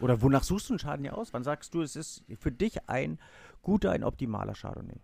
[0.00, 1.32] Oder wonach suchst du einen Chardonnay aus?
[1.32, 3.18] Wann sagst du, es ist für dich ein
[3.62, 5.00] guter, ein optimaler Chardonnay?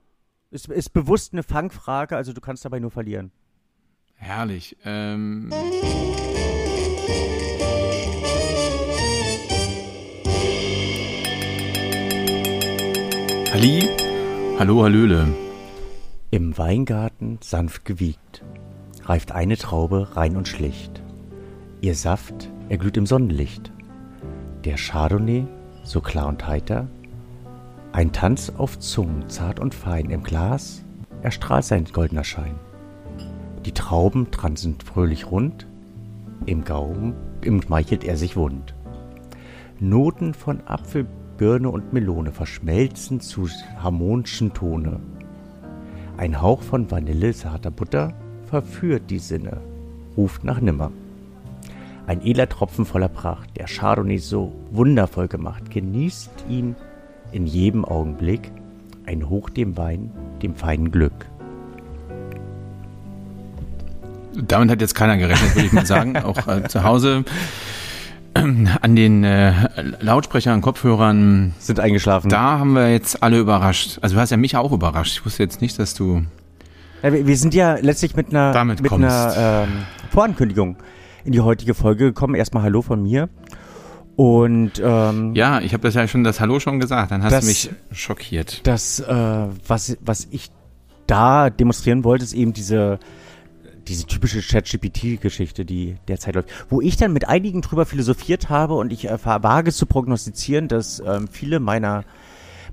[0.51, 3.31] Ist, ist bewusst eine Fangfrage, also du kannst dabei nur verlieren.
[4.15, 4.77] Herrlich.
[4.85, 5.51] Ähm.
[13.53, 13.89] Halli,
[14.59, 15.29] hallo, hallöle.
[16.31, 18.45] Im Weingarten sanft gewiegt,
[19.05, 21.03] reift eine Traube rein und schlicht.
[21.81, 23.73] Ihr Saft erglüht im Sonnenlicht.
[24.65, 25.47] Der Chardonnay,
[25.85, 26.87] so klar und heiter,
[27.93, 30.85] ein Tanz auf Zungen, zart und fein, im Glas
[31.23, 32.55] erstrahlt sein goldener Schein.
[33.65, 35.67] Die Trauben transen fröhlich rund,
[36.45, 38.75] im Gaumen schmeichelt er sich wund.
[39.79, 41.07] Noten von Apfel,
[41.39, 43.49] Birne und Melone verschmelzen zu
[43.83, 45.01] harmonischen Tone.
[46.19, 48.13] Ein Hauch von Vanille, zarter Butter
[48.45, 49.63] verführt die Sinne,
[50.19, 50.93] ruft nach Nimmer.
[52.11, 56.75] Ein edler Tropfen voller Pracht, der Chardonnay so wundervoll gemacht, genießt ihn
[57.31, 58.51] in jedem Augenblick,
[59.07, 60.11] ein Hoch dem Wein,
[60.43, 61.13] dem feinen Glück.
[64.35, 66.17] Damit hat jetzt keiner gerechnet, würde ich mal sagen.
[66.25, 67.25] Auch äh, zu Hause
[68.35, 69.53] an den äh,
[70.01, 71.55] Lautsprechern, Kopfhörern.
[71.61, 72.29] Sind eingeschlafen.
[72.29, 74.01] Da haben wir jetzt alle überrascht.
[74.03, 75.13] Also du hast ja mich auch überrascht.
[75.13, 76.25] Ich wusste jetzt nicht, dass du.
[77.05, 80.75] Ja, wir, wir sind ja letztlich mit einer, Damit mit einer ähm, Vorankündigung
[81.25, 82.35] in die heutige Folge gekommen.
[82.35, 83.29] Erstmal Hallo von mir.
[84.17, 87.11] Und ähm, Ja, ich habe das ja schon das Hallo schon gesagt.
[87.11, 88.61] Dann hast Das- du mich schockiert.
[88.67, 90.51] das, äh, was, was ich
[91.07, 92.99] da demonstrieren wollte, ist eben diese,
[93.89, 96.49] diese typische Chat-GPT-Geschichte, die derzeit läuft.
[96.69, 101.01] Wo ich dann mit einigen drüber philosophiert habe und ich äh, wage zu prognostizieren, dass
[101.05, 102.05] ähm, viele meiner,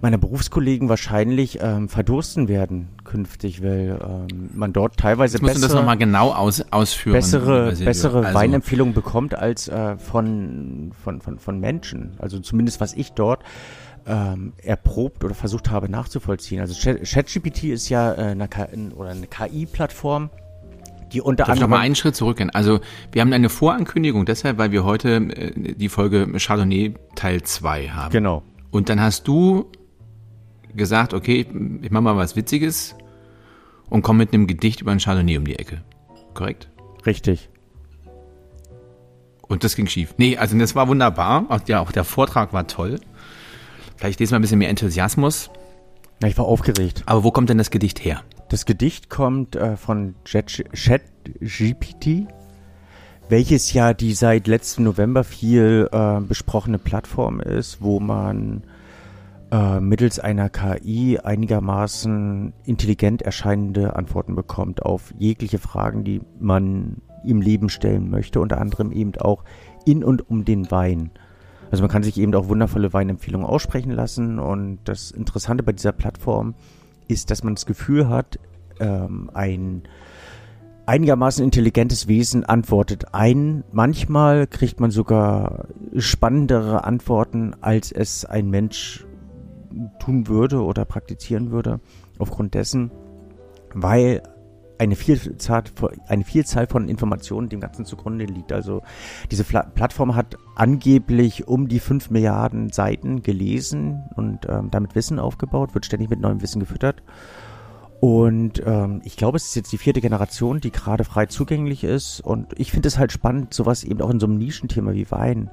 [0.02, 5.78] meiner Berufskollegen wahrscheinlich ähm, verdursten werden künftig, weil ähm, man dort teilweise du das bessere,
[5.78, 7.14] nochmal genau aus, ausführen.
[7.14, 12.12] bessere, bessere Also, Weinempfehlungen bekommt als äh, von, von, von, von Menschen.
[12.20, 13.44] Also zumindest was ich dort
[14.06, 16.62] ähm, erprobt oder versucht habe nachzuvollziehen.
[16.62, 20.30] Also Chat- ChatGPT ist ja äh, eine, eine KI-Plattform,
[21.12, 22.50] die unter Darf ich noch anderem mal einen Schritt zurückgehen?
[22.50, 22.80] Also,
[23.12, 28.12] wir haben eine Vorankündigung deshalb, weil wir heute äh, die Folge Chardonnay Teil 2 haben.
[28.12, 29.72] genau Und dann hast du
[30.78, 31.46] gesagt, okay,
[31.82, 32.96] ich mache mal was Witziges
[33.90, 35.84] und komme mit einem Gedicht über ein Chardonnay um die Ecke.
[36.34, 36.70] Korrekt?
[37.06, 37.50] richtig.
[39.48, 40.14] Und das ging schief.
[40.18, 41.46] Nee, also das war wunderbar.
[41.50, 43.00] Auch der, auch der Vortrag war toll.
[43.96, 45.50] Vielleicht lesen wir ein bisschen mehr Enthusiasmus.
[46.22, 47.04] Ja, ich war aufgeregt.
[47.06, 48.24] Aber wo kommt denn das Gedicht her?
[48.50, 52.28] Das Gedicht kommt äh, von Chat- ChatGPT,
[53.30, 58.64] welches ja die seit letztem November viel äh, besprochene Plattform ist, wo man
[59.52, 67.42] äh, mittels einer KI einigermaßen intelligent erscheinende Antworten bekommt auf jegliche Fragen, die man im
[67.42, 69.44] Leben stellen möchte, unter anderem eben auch
[69.86, 71.12] in und um den Wein.
[71.72, 75.92] Also man kann sich eben auch wundervolle Weinempfehlungen aussprechen lassen und das Interessante bei dieser
[75.92, 76.56] Plattform
[77.08, 78.40] ist, dass man das Gefühl hat,
[78.80, 79.84] ähm, ein
[80.86, 83.64] einigermaßen intelligentes Wesen antwortet ein.
[83.72, 89.07] Manchmal kriegt man sogar spannendere Antworten, als es ein Mensch
[90.00, 91.80] tun würde oder praktizieren würde,
[92.20, 92.92] aufgrund dessen,
[93.74, 94.24] weil
[94.80, 95.64] eine Vielzahl,
[96.08, 98.52] eine Vielzahl von Informationen dem Ganzen zugrunde liegt.
[98.52, 98.84] Also
[99.32, 105.20] diese Fla Plattform hat angeblich um die 5 Milliarden Seiten gelesen und ähm, damit Wissen
[105.20, 107.02] aufgebaut, wird ständig mit neuem Wissen gefüttert.
[108.00, 112.20] Und ähm, ich glaube, es ist jetzt die vierte Generation, die gerade frei zugänglich ist.
[112.20, 115.50] Und ich finde es halt spannend, sowas eben auch in so einem Nischenthema wie Wein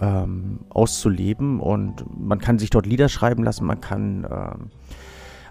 [0.00, 1.60] ähm, auszuleben.
[1.60, 4.70] Und man kann sich dort Lieder schreiben lassen, man kann ähm,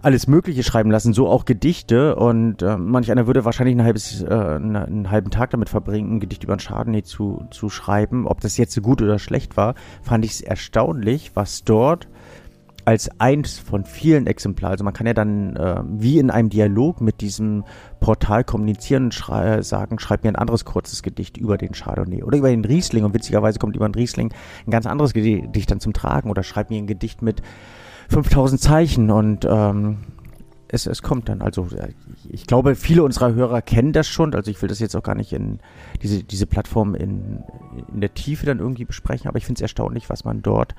[0.03, 2.15] alles Mögliche schreiben lassen, so auch Gedichte.
[2.15, 6.15] Und äh, manch einer würde wahrscheinlich ein halbes, äh, einen, einen halben Tag damit verbringen,
[6.15, 8.27] ein Gedicht über einen Chardonnay zu, zu schreiben.
[8.27, 12.07] Ob das jetzt so gut oder schlecht war, fand ich es erstaunlich, was dort
[12.85, 17.01] als eins von vielen Exemplaren, also man kann ja dann äh, wie in einem Dialog
[17.01, 17.63] mit diesem
[17.99, 22.37] Portal kommunizieren und schrei sagen, schreib mir ein anderes kurzes Gedicht über den Chardonnay oder
[22.37, 24.33] über den Riesling und witzigerweise kommt über den Riesling
[24.67, 27.41] ein ganz anderes Gedicht dann zum Tragen oder schreib mir ein Gedicht mit
[28.09, 29.99] 5000 Zeichen und ähm,
[30.73, 31.41] es, es kommt dann.
[31.41, 31.67] Also
[32.29, 34.33] ich glaube, viele unserer Hörer kennen das schon.
[34.33, 35.59] Also ich will das jetzt auch gar nicht in
[36.01, 37.43] diese, diese Plattform in,
[37.93, 40.73] in der Tiefe dann irgendwie besprechen, aber ich finde es erstaunlich, was man dort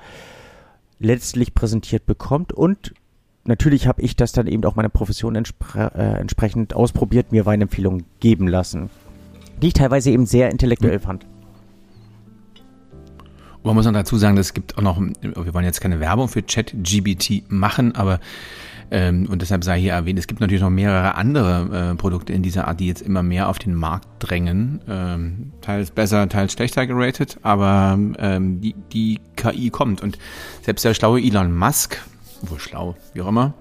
[0.99, 2.93] letztlich präsentiert bekommt und
[3.45, 8.05] natürlich habe ich das dann eben auch meiner Profession entspre äh, entsprechend ausprobiert, mir Weinempfehlungen
[8.19, 8.89] geben lassen,
[9.61, 11.25] die ich teilweise eben sehr intellektuell fand.
[13.63, 16.43] Man muss noch dazu sagen, es gibt auch noch, wir wollen jetzt keine Werbung für
[16.43, 18.19] ChatGBT machen, aber
[18.91, 22.43] ähm, und deshalb sei hier erwähnt, es gibt natürlich noch mehrere andere äh, Produkte in
[22.43, 24.81] dieser Art, die jetzt immer mehr auf den Markt drängen.
[24.87, 30.01] Ähm, teils besser, teils schlechter geratet, aber ähm, die, die KI kommt.
[30.01, 30.17] Und
[30.61, 31.99] selbst der schlaue Elon Musk,
[32.43, 33.53] wohl schlau, wie auch immer,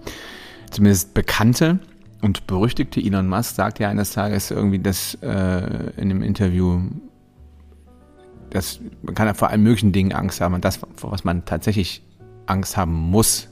[0.70, 1.78] zumindest bekannte
[2.20, 6.82] und berüchtigte Elon Musk sagt ja eines Tages irgendwie das äh, in einem Interview,
[8.50, 11.44] dass man kann ja vor allen möglichen Dingen Angst haben und das, vor was man
[11.44, 12.02] tatsächlich
[12.46, 13.48] Angst haben muss,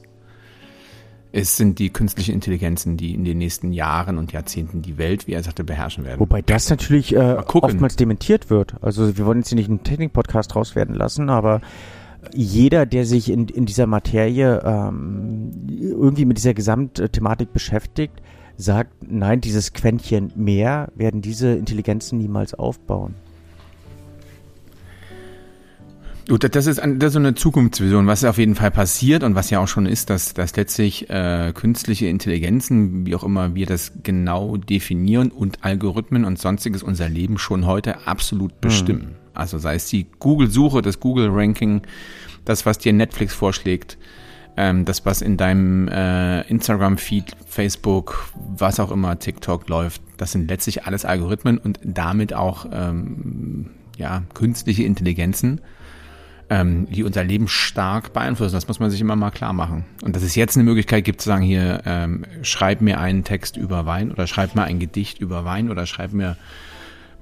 [1.33, 5.33] es sind die künstlichen Intelligenzen, die in den nächsten Jahren und Jahrzehnten die Welt, wie
[5.33, 6.21] er sagte, beherrschen werden.
[6.21, 8.75] Wobei das natürlich äh, oftmals dementiert wird.
[8.83, 11.63] Also wir wollen jetzt hier nicht einen Technik-Podcast raus werden lassen, aber
[12.35, 18.23] jeder, der sich in, in dieser Materie ähm, irgendwie mit dieser Gesamtthematik beschäftigt,
[18.57, 23.15] sagt, nein, dieses Quäntchen mehr werden diese Intelligenzen niemals aufbauen.
[26.29, 29.51] Gut, das ist, das ist so eine Zukunftsvision, was auf jeden Fall passiert und was
[29.51, 33.93] ja auch schon ist, dass, dass letztlich äh, künstliche Intelligenzen, wie auch immer wir das
[34.03, 39.03] genau definieren und Algorithmen und sonstiges unser Leben schon heute absolut bestimmen.
[39.03, 39.15] Hm.
[39.35, 41.83] Also sei es die Google-Suche, das Google-Ranking,
[42.45, 43.99] das, was dir Netflix vorschlägt,
[44.57, 50.49] ähm, das, was in deinem äh, Instagram-Feed, Facebook, was auch immer, TikTok läuft, das sind
[50.49, 55.61] letztlich alles Algorithmen und damit auch ähm, ja, künstliche Intelligenzen
[56.53, 58.55] ähm, die unser Leben stark beeinflussen.
[58.55, 59.87] Das muss man sich immer mal klar machen.
[60.03, 63.57] Und dass es jetzt eine Möglichkeit gibt zu sagen, hier, ähm, schreib mir einen Text
[63.57, 66.37] über Wein oder schreib mir ein Gedicht über Wein oder schreib mir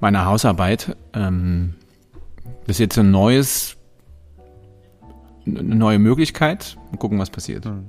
[0.01, 0.97] meine Hausarbeit.
[1.13, 1.75] Ähm,
[2.67, 3.77] das ist jetzt ein neues,
[5.45, 6.75] eine neue Möglichkeit.
[6.91, 7.63] Mal gucken, was passiert.
[7.63, 7.85] Mhm.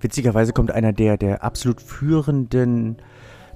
[0.00, 2.96] Witzigerweise kommt einer der, der absolut führenden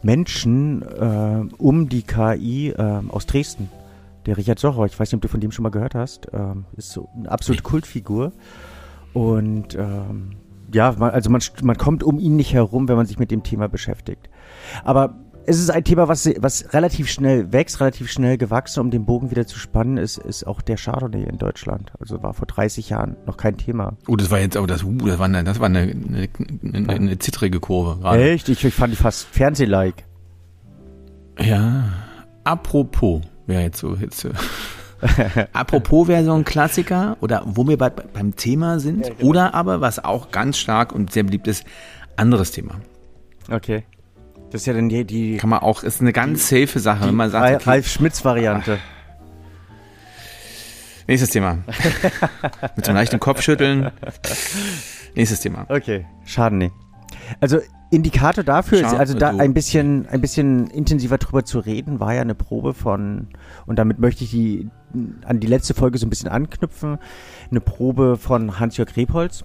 [0.03, 3.69] Menschen äh, um die KI äh, aus Dresden.
[4.29, 6.67] Der Richard Socher, ich weiß nicht, ob du von dem schon mal gehört hast, ähm,
[6.77, 8.33] ist so eine absolute Kultfigur.
[9.15, 10.33] Und ähm,
[10.71, 13.43] ja, man, also man, man kommt um ihn nicht herum, wenn man sich mit dem
[13.43, 14.29] Thema beschäftigt.
[14.85, 15.15] Aber
[15.47, 19.31] es ist ein Thema, was, was relativ schnell wächst, relativ schnell gewachsen, um den Bogen
[19.31, 21.91] wieder zu spannen, ist, ist auch der Chardonnay in Deutschland.
[21.99, 23.97] Also war vor 30 Jahren noch kein Thema.
[24.09, 26.29] Oh, das war jetzt aber das, uh, das war eine, das war eine, eine,
[26.63, 28.31] eine, eine zittrige Kurve gerade.
[28.31, 28.51] Echt?
[28.51, 30.05] Ich, ich fand die fast Fernsehlike.
[31.41, 31.85] Ja.
[32.45, 34.25] Apropos, wäre jetzt so jetzt.
[34.25, 34.31] Äh,
[35.53, 39.31] Apropos wäre so ein Klassiker oder wo wir bei, beim Thema sind ja, genau.
[39.31, 41.65] oder aber was auch ganz stark und sehr beliebt ist,
[42.17, 42.81] anderes Thema.
[43.51, 43.85] Okay.
[44.51, 47.15] Das ist ja dann die, die kann man auch ist eine ganz safe Sache, wenn
[47.15, 48.79] man sagt okay, Ralf Schmitz Variante.
[51.07, 51.55] Nächstes Thema.
[52.77, 53.91] Mit so einem leichten Kopfschütteln.
[55.15, 55.65] Nächstes Thema.
[55.69, 56.71] Okay, Schaden nee.
[57.41, 62.15] Also Indikator dafür, ist, also da ein bisschen, ein bisschen intensiver drüber zu reden, war
[62.15, 63.29] ja eine Probe von,
[63.67, 64.69] und damit möchte ich die,
[65.25, 66.99] an die letzte Folge so ein bisschen anknüpfen,
[67.51, 69.45] eine Probe von Hans-Jörg Rebholz,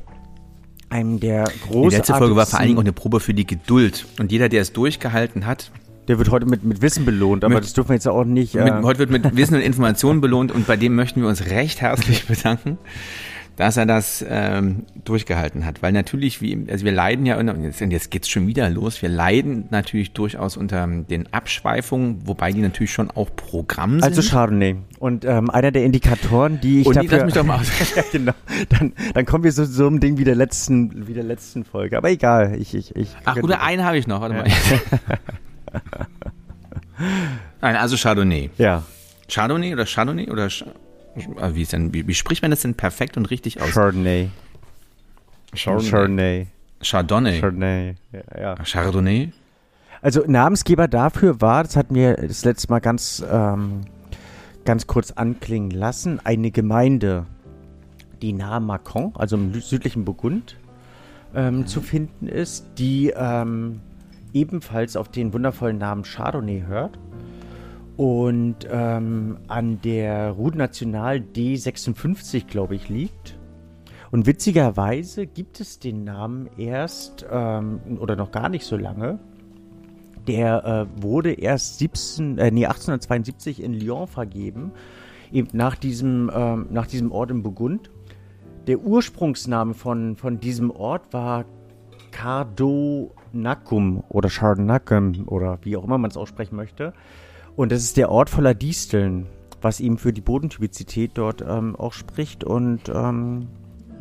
[0.90, 1.90] einem der großen.
[1.90, 4.06] Die letzte Folge war vor allen Dingen auch eine Probe für die Geduld.
[4.20, 5.72] Und jeder, der es durchgehalten hat,
[6.10, 8.56] der wird heute mit, mit Wissen belohnt, aber mit, das dürfen wir jetzt auch nicht.
[8.56, 11.46] Äh mit, heute wird mit Wissen und Informationen belohnt und bei dem möchten wir uns
[11.46, 12.78] recht herzlich bedanken
[13.56, 15.84] dass er das ähm, durchgehalten hat.
[15.84, 19.66] Weil natürlich, wie, also wir leiden ja, jetzt, jetzt geht's schon wieder los, wir leiden
[19.70, 24.04] natürlich durchaus unter den Abschweifungen, wobei die natürlich schon auch Programm sind.
[24.04, 24.78] Also Chardonnay.
[25.00, 27.12] Und ähm, einer der Indikatoren, die ich Und dafür...
[27.12, 27.68] lass mich doch mal aus.
[27.96, 28.34] ja, genau.
[28.70, 31.98] Dann, dann kommen wir so, so um Ding wie der letzten, wie der letzten Folge.
[31.98, 32.74] Aber egal, ich...
[32.74, 34.44] ich, ich Ach, oder einen habe ich noch, warte ja.
[34.44, 34.50] mal.
[37.62, 38.50] Nein, also Chardonnay.
[38.58, 38.84] Ja.
[39.30, 40.48] Chardonnay oder Chardonnay oder...
[40.50, 40.66] Ch
[41.16, 43.72] wie, ist denn, wie, wie, spricht man das denn perfekt und richtig aus?
[43.72, 44.30] Chardonnay.
[45.56, 46.48] Chardonnay.
[46.82, 47.40] Chardonnay.
[47.40, 47.96] Chardonnay.
[48.12, 48.56] Ja, ja.
[48.56, 49.32] Chardonnay.
[50.02, 53.82] Also Namensgeber dafür war, das hatten wir das letzte Mal ganz, ähm,
[54.66, 57.26] ganz kurz anklingen lassen, eine Gemeinde,
[58.22, 60.58] die nahe Macon, also im südlichen Burgund,
[61.36, 61.68] ähm, mhm.
[61.68, 63.80] zu finden ist, die ähm,
[64.34, 66.98] ebenfalls auf den wundervollen Namen Chardonnay hört
[67.98, 73.38] und ähm, an der Route National D56, glaube ich, liegt.
[74.12, 79.20] Und witzigerweise gibt es den Namen erst ähm, oder noch gar nicht so lange.
[80.28, 84.72] Der äh, wurde erst 17, äh, nee, 1872 in Lyon vergeben,
[85.32, 87.92] eben nach diesem, ähm, nach diesem Ort im Burgund.
[88.68, 91.46] Der Ursprungsname von, von diesem Ort war
[92.12, 96.94] Cardonacum oder Chardonnacum oder wie auch immer man es aussprechen möchte.
[97.56, 99.28] Und das ist der Ort voller Disteln,
[99.62, 102.44] was eben für die Bodentypizität dort ähm, auch spricht.
[102.44, 103.48] Und ähm,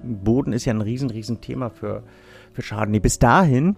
[0.03, 2.03] Boden ist ja ein riesen, riesen Thema für,
[2.53, 3.01] für Chardonnay.
[3.01, 3.77] Bis dahin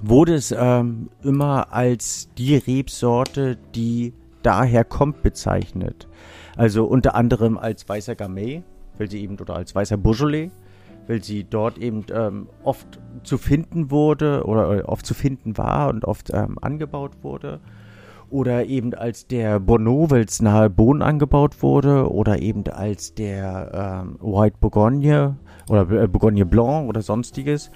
[0.00, 6.08] wurde es ähm, immer als die Rebsorte, die daher kommt, bezeichnet.
[6.56, 8.62] Also unter anderem als weißer Gamay,
[8.98, 10.50] weil sie eben, oder als weißer Beaujolais,
[11.06, 15.88] weil sie dort eben ähm, oft zu finden wurde oder äh, oft zu finden war
[15.88, 17.60] und oft ähm, angebaut wurde.
[18.32, 22.10] Oder eben als der es nahe Bohnen angebaut wurde.
[22.10, 25.36] Oder eben als der ähm, White Bourgogne
[25.68, 27.70] oder äh, Bourgogne Blanc oder sonstiges.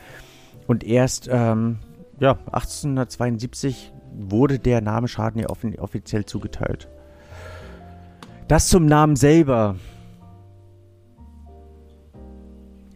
[0.67, 1.79] Und erst ähm,
[2.21, 6.89] ja, 1872 wurde der Name Chardonnay offiziell zugeteilt.
[8.49, 9.77] Das zum Namen selber.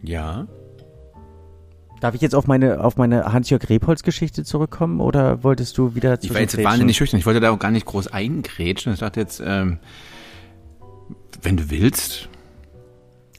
[0.01, 0.47] Ja.
[2.01, 6.27] Darf ich jetzt auf meine, auf meine Hans-Jörg Rebholz-Geschichte zurückkommen oder wolltest du wieder zu
[6.27, 7.19] Ich war jetzt wahnsinnig schüchtern.
[7.19, 8.91] Ich wollte da auch gar nicht groß eingrätschen.
[8.91, 9.77] Ich dachte jetzt, ähm,
[11.43, 12.27] wenn du willst.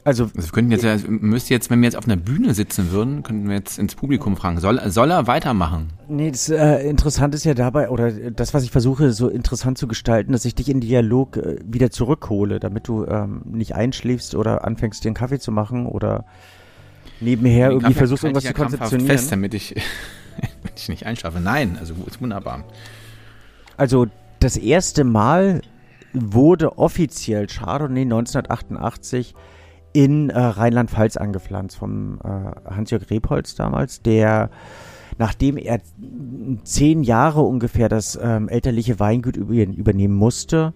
[0.05, 2.93] Also, also wir könnten jetzt, ja, müsste jetzt, wenn wir jetzt auf einer Bühne sitzen
[2.93, 5.89] würden, könnten wir jetzt ins Publikum fragen, soll, soll er weitermachen?
[6.09, 9.89] Nee, das äh, Interessante ist ja dabei, oder das, was ich versuche, so interessant zu
[9.89, 14.65] gestalten, dass ich dich in Dialog äh, wieder zurückhole, damit du ähm, nicht einschläfst oder
[14.65, 16.27] anfängst, dir einen Kaffee zu machen oder
[17.23, 19.11] nebenher irgendwie versuchst, irgendwas zu konzeptionieren.
[19.11, 19.75] fest, damit ich,
[20.63, 21.41] damit ich nicht einschlafe.
[21.41, 22.65] Nein, also ist wunderbar.
[23.77, 24.07] Also
[24.41, 25.63] das erste Mal
[26.13, 29.35] wurde offiziell Chardonnay 1988
[29.93, 34.51] in äh, Rheinland-Pfalz angepflanzt vom äh, Hans-Jörg Rebholz damals, der
[35.19, 35.81] nachdem er
[36.65, 40.73] zehn Jahre ungefähr das ähm, elterliche Weingut übernehmen musste,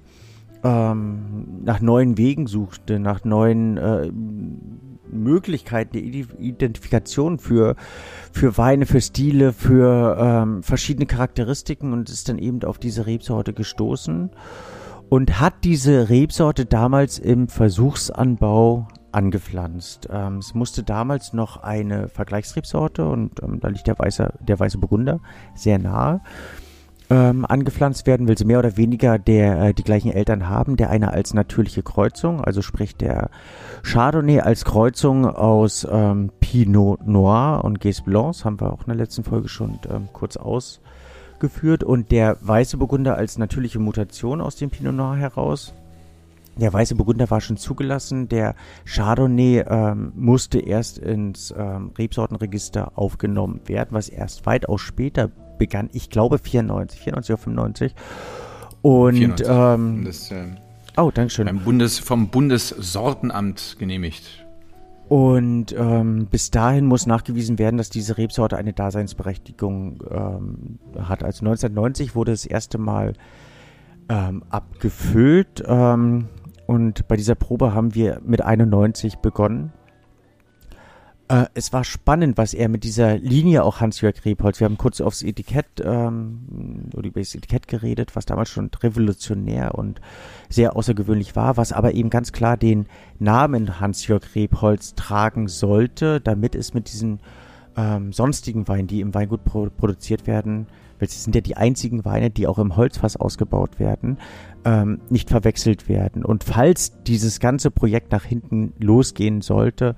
[0.62, 4.10] ähm, nach neuen Wegen suchte, nach neuen äh,
[5.10, 7.76] Möglichkeiten der Identifikation für,
[8.32, 13.52] für Weine, für Stile, für ähm, verschiedene Charakteristiken und ist dann eben auf diese Rebsorte
[13.52, 14.30] gestoßen
[15.08, 20.08] und hat diese Rebsorte damals im Versuchsanbau angepflanzt.
[20.10, 24.78] Ähm, es musste damals noch eine Vergleichsrebsorte und ähm, da liegt der weiße, der weiße
[24.78, 25.20] Burgunder
[25.54, 26.20] sehr nahe.
[27.08, 30.76] Ähm, angepflanzt werden, weil sie mehr oder weniger der, äh, die gleichen Eltern haben.
[30.76, 33.30] Der eine als natürliche Kreuzung, also sprich der
[33.84, 38.96] Chardonnay als Kreuzung aus ähm, Pinot Noir und Gais Blancs, haben wir auch in der
[38.96, 41.84] letzten Folge schon ähm, kurz ausgeführt.
[41.84, 45.72] Und der weiße Burgunder als natürliche Mutation aus dem Pinot Noir heraus.
[46.56, 48.28] Der weiße Burgunder war schon zugelassen.
[48.28, 55.88] Der Chardonnay ähm, musste erst ins ähm, Rebsortenregister aufgenommen werden, was erst weitaus später begann.
[55.92, 57.94] Ich glaube 94, 94 oder 95.
[58.82, 59.46] Und 94.
[59.48, 60.44] Ähm, das, äh,
[60.96, 61.60] oh, Dankeschön.
[61.64, 64.46] Bundes, vom Bundessortenamt genehmigt.
[65.08, 71.22] Und ähm, bis dahin muss nachgewiesen werden, dass diese Rebsorte eine Daseinsberechtigung ähm, hat.
[71.22, 73.12] Also 1990 wurde das erste Mal
[74.08, 75.62] ähm, abgefüllt.
[75.64, 76.28] Ähm,
[76.66, 79.72] und bei dieser Probe haben wir mit 91 begonnen.
[81.28, 85.00] Äh, es war spannend, was er mit dieser Linie auch Hans-Jörg Rebholz, wir haben kurz
[85.00, 90.00] aufs Etikett, ähm, über das Etikett geredet, was damals schon revolutionär und
[90.48, 92.86] sehr außergewöhnlich war, was aber eben ganz klar den
[93.18, 97.20] Namen Hans-Jörg Rebholz tragen sollte, damit es mit diesen
[97.76, 100.68] ähm, sonstigen Weinen, die im Weingut pro produziert werden,
[100.98, 104.18] weil es sind ja die einzigen Weine, die auch im Holzfass ausgebaut werden,
[104.64, 106.24] ähm, nicht verwechselt werden.
[106.24, 109.96] Und falls dieses ganze Projekt nach hinten losgehen sollte,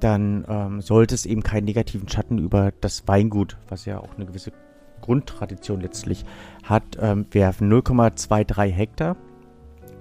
[0.00, 4.26] dann ähm, sollte es eben keinen negativen Schatten über das Weingut, was ja auch eine
[4.26, 4.52] gewisse
[5.00, 6.24] Grundtradition letztlich
[6.64, 7.72] hat, ähm, werfen.
[7.72, 9.16] 0,23 Hektar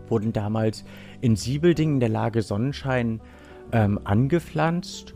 [0.08, 0.84] wurden damals
[1.22, 3.22] in Siebelding in der Lage Sonnenschein
[3.72, 5.16] ähm, angepflanzt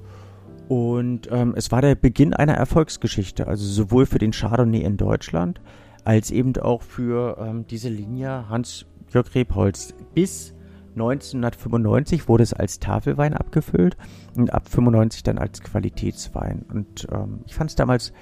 [0.67, 5.61] und ähm, es war der Beginn einer Erfolgsgeschichte, also sowohl für den Chardonnay in Deutschland
[6.03, 9.93] als eben auch für ähm, diese Linie Hans-Jörg Rebholz.
[10.13, 10.53] Bis
[10.93, 13.97] 1995 wurde es als Tafelwein abgefüllt
[14.35, 16.65] und ab 95 dann als Qualitätswein.
[16.71, 18.13] Und ähm, ich fand es damals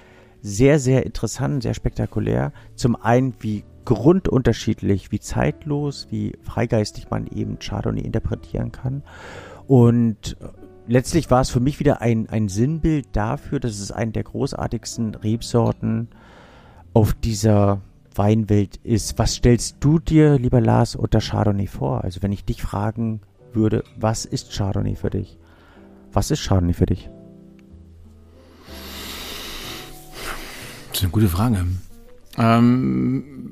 [0.42, 2.54] sehr, sehr interessant, sehr spektakulär.
[2.76, 9.04] Zum einen, wie grundunterschiedlich, wie zeitlos, wie freigeistig man eben Chardonnay interpretieren kann.
[9.68, 10.48] Und äh,
[10.88, 15.16] letztlich war es für mich wieder ein, ein Sinnbild dafür, dass es eine der großartigsten
[15.16, 16.10] Rebsorten
[16.94, 17.82] auf dieser
[18.16, 19.18] Weinwelt ist.
[19.20, 22.04] Was stellst du dir, lieber Lars, unter Chardonnay vor?
[22.04, 23.22] Also wenn ich dich fragen
[23.54, 25.38] würde, was ist Chardonnay für dich?
[26.12, 27.10] Was ist Chardonnay für dich?
[30.90, 31.66] Das ist eine gute Frage.
[32.38, 33.50] Ähm,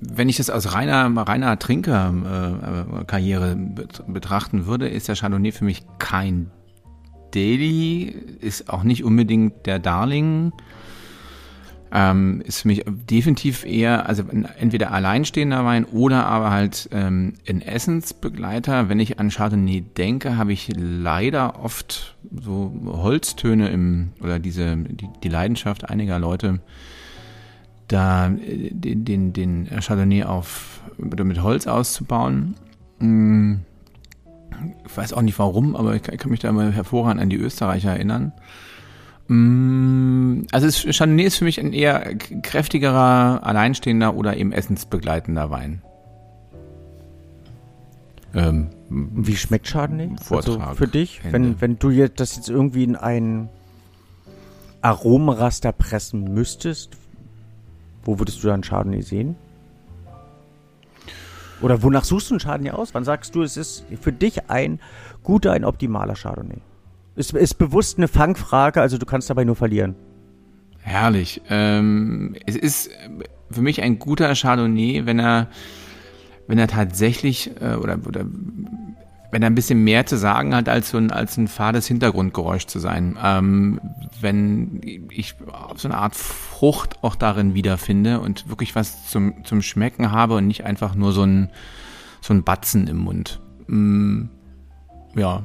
[0.00, 5.84] wenn ich das aus reiner, reiner Trinkerkarriere äh, betrachten würde, ist der Chardonnay für mich
[5.98, 6.50] kein
[7.32, 8.04] Daily,
[8.40, 10.52] ist auch nicht unbedingt der Darling.
[11.90, 14.22] Ähm, ist für mich definitiv eher, also
[14.58, 18.88] entweder alleinstehender Wein oder aber halt ähm, ein Essensbegleiter.
[18.90, 25.08] Wenn ich an Chardonnay denke, habe ich leider oft so Holztöne im, oder diese, die,
[25.22, 26.60] die Leidenschaft einiger Leute,
[27.88, 32.54] da äh, den, den, den Chardonnay auf, mit Holz auszubauen.
[32.98, 33.60] Hm,
[34.86, 37.92] ich weiß auch nicht warum, aber ich kann mich da mal hervorragend an die Österreicher
[37.92, 38.32] erinnern.
[39.28, 45.82] Hm, also es, Chardonnay ist für mich ein eher kräftigerer, alleinstehender oder eben essensbegleitender Wein.
[48.34, 50.10] Ähm, Wie schmeckt Chardonnay?
[50.22, 50.60] Vortrag.
[50.60, 53.48] Also für dich, wenn, wenn du jetzt das jetzt irgendwie in ein
[54.80, 56.96] Aromenraster pressen müsstest,
[58.04, 59.36] wo würdest du dann Chardonnay sehen?
[61.60, 62.94] Oder wonach suchst du einen Chardonnay aus?
[62.94, 64.80] Wann sagst du, es ist für dich ein
[65.22, 66.60] guter, ein optimaler Chardonnay?
[67.18, 69.96] Ist, ist bewusst eine Fangfrage, also du kannst dabei nur verlieren.
[70.78, 71.42] Herrlich.
[71.50, 72.90] Ähm, es ist
[73.50, 75.48] für mich ein guter Chardonnay, wenn er,
[76.46, 78.24] wenn er tatsächlich äh, oder, oder
[79.32, 82.66] wenn er ein bisschen mehr zu sagen hat, als so ein, als ein fades Hintergrundgeräusch
[82.66, 83.18] zu sein.
[83.20, 83.80] Ähm,
[84.20, 85.34] wenn ich
[85.74, 90.46] so eine Art Frucht auch darin wiederfinde und wirklich was zum, zum Schmecken habe und
[90.46, 91.50] nicht einfach nur so ein,
[92.20, 93.40] so ein Batzen im Mund.
[93.66, 94.26] Mm,
[95.16, 95.42] ja.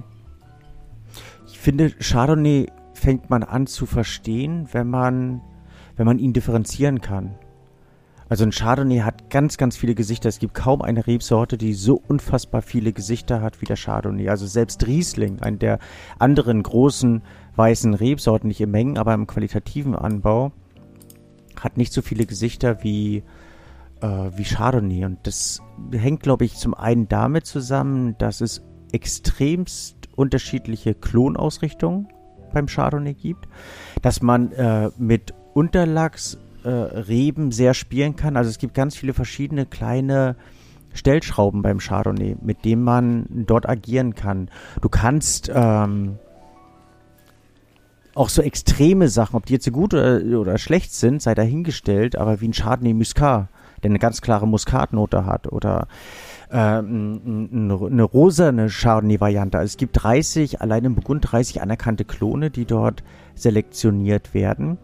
[1.64, 5.40] Ich finde, Chardonnay fängt man an zu verstehen, wenn man,
[5.96, 7.36] wenn man ihn differenzieren kann.
[8.28, 10.28] Also ein Chardonnay hat ganz, ganz viele Gesichter.
[10.28, 14.28] Es gibt kaum eine Rebsorte, die so unfassbar viele Gesichter hat wie der Chardonnay.
[14.28, 15.80] Also selbst Riesling, ein der
[16.20, 17.22] anderen großen
[17.56, 20.52] weißen Rebsorten, nicht im Mengen, aber im qualitativen Anbau,
[21.58, 23.24] hat nicht so viele Gesichter wie,
[24.02, 25.06] äh, wie Chardonnay.
[25.06, 25.62] Und das
[25.94, 32.08] hängt, glaube ich, zum einen damit zusammen, dass es extremst unterschiedliche Klonausrichtungen
[32.54, 33.48] beim Chardonnay gibt,
[34.02, 38.38] dass man äh, mit Unterlachs äh, sehr spielen kann.
[38.38, 40.36] Also es gibt ganz viele verschiedene kleine
[40.94, 44.50] Stellschrauben beim Chardonnay, mit denen man dort agieren kann.
[44.82, 46.20] Du kannst ähm,
[48.16, 52.42] auch so extreme Sachen, ob die jetzt gut oder, oder schlecht sind, sei dahingestellt, aber
[52.42, 53.48] wie ein Chardonnay Muscat,
[53.82, 55.88] der eine ganz klare Muskatnote hat oder
[56.60, 59.58] eine rosane Chardonnay-Variante.
[59.58, 63.04] Also es gibt 30, allein im Burgund 30 anerkannte Klone, die dort
[63.36, 64.78] selektioniert werden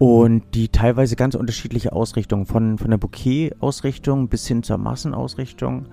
[0.00, 5.84] und die teilweise ganz unterschiedliche Ausrichtungen von, von der Bouquet-Ausrichtung bis hin zur Massenausrichtung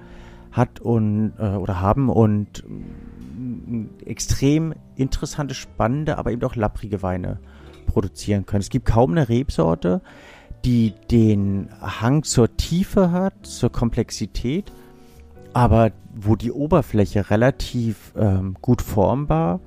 [0.54, 7.40] hat und äh, oder haben und äh, extrem interessante, spannende, aber eben auch lapprige Weine
[7.86, 8.62] produzieren können.
[8.62, 10.02] Es gibt kaum eine Rebsorte,
[10.68, 14.72] die den Hang zur Tiefe hat, zur Komplexität,
[15.54, 19.62] aber wo die Oberfläche relativ ähm, gut formbar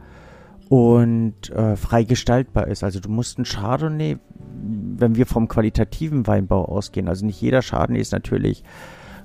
[0.69, 2.85] und äh, frei gestaltbar ist.
[2.85, 4.19] Also du musst ein Chardonnay
[4.63, 8.63] wenn wir vom qualitativen Weinbau ausgehen, also nicht jeder Chardonnay ist natürlich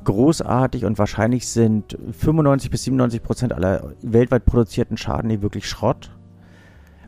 [0.04, 6.12] großartig und wahrscheinlich sind 95 bis 97 Prozent aller weltweit produzierten Chardonnay wirklich Schrott.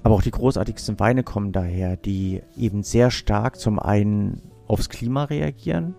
[0.04, 5.26] Aber auch die großartigsten Weine kommen daher, die eben sehr stark zum einen aufs Klima
[5.26, 5.96] reagieren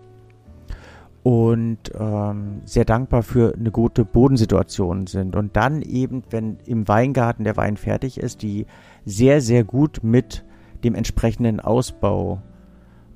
[1.23, 5.35] und ähm, sehr dankbar für eine gute Bodensituation sind.
[5.35, 8.65] Und dann eben, wenn im Weingarten der Wein fertig ist, die
[9.05, 10.45] sehr, sehr gut mit
[10.83, 12.41] dem entsprechenden Ausbau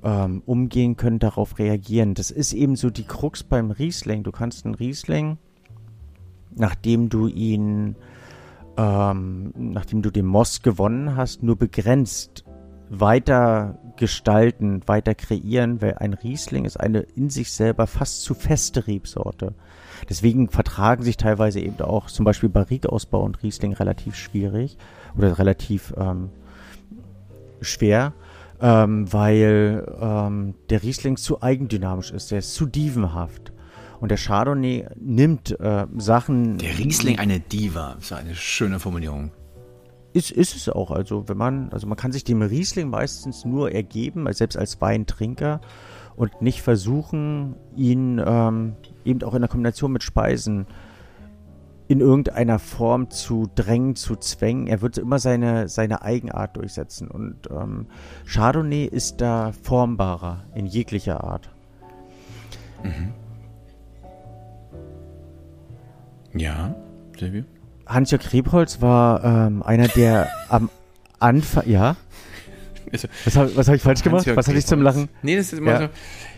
[0.04, 2.14] ähm, umgehen können, darauf reagieren.
[2.14, 4.24] Das ist eben so die Krux beim Riesling.
[4.24, 5.38] Du kannst einen Riesling,
[6.54, 7.96] nachdem du ihn,
[8.76, 12.44] ähm, nachdem du den Moss gewonnen hast, nur begrenzt
[12.90, 18.86] weiter gestalten, weiter kreieren, weil ein Riesling ist eine in sich selber fast zu feste
[18.86, 19.54] Rebsorte.
[20.10, 24.78] Deswegen vertragen sich teilweise eben auch zum Beispiel Barrikausbau und Riesling relativ schwierig
[25.18, 26.32] oder relativ ähm,
[27.62, 28.12] schwer,
[28.60, 33.54] ähm, weil ähm, der Riesling zu eigendynamisch ist, der ist zu dievenhaft.
[34.02, 36.58] Und der Chardonnay nimmt äh, Sachen.
[36.58, 39.32] Der Riesling eine Diva, ist eine schöne Formulierung.
[40.14, 40.92] Ist, ist es auch.
[40.92, 45.60] Also, wenn man, also man kann sich dem Riesling meistens nur ergeben, selbst als Weintrinker,
[46.16, 50.68] und nicht versuchen, ihn ähm, eben auch in der Kombination mit Speisen
[51.88, 54.68] in irgendeiner Form zu drängen, zu zwängen.
[54.68, 57.10] Er wird immer seine, seine Eigenart durchsetzen.
[57.10, 57.88] Und ähm,
[58.26, 61.50] Chardonnay ist da formbarer in jeglicher Art.
[62.84, 63.14] Mhm.
[66.34, 66.76] Ja,
[67.18, 67.44] Silvio?
[67.86, 70.70] Hans-Jörg Rebholz war ähm, einer, der am
[71.20, 71.96] Anfang, ja?
[72.92, 74.28] Also, was habe hab ich falsch gemacht?
[74.36, 75.10] Was hatte ich zum Lachen?
[75.22, 75.80] Nee, das ist immer ja.
[75.80, 75.90] so.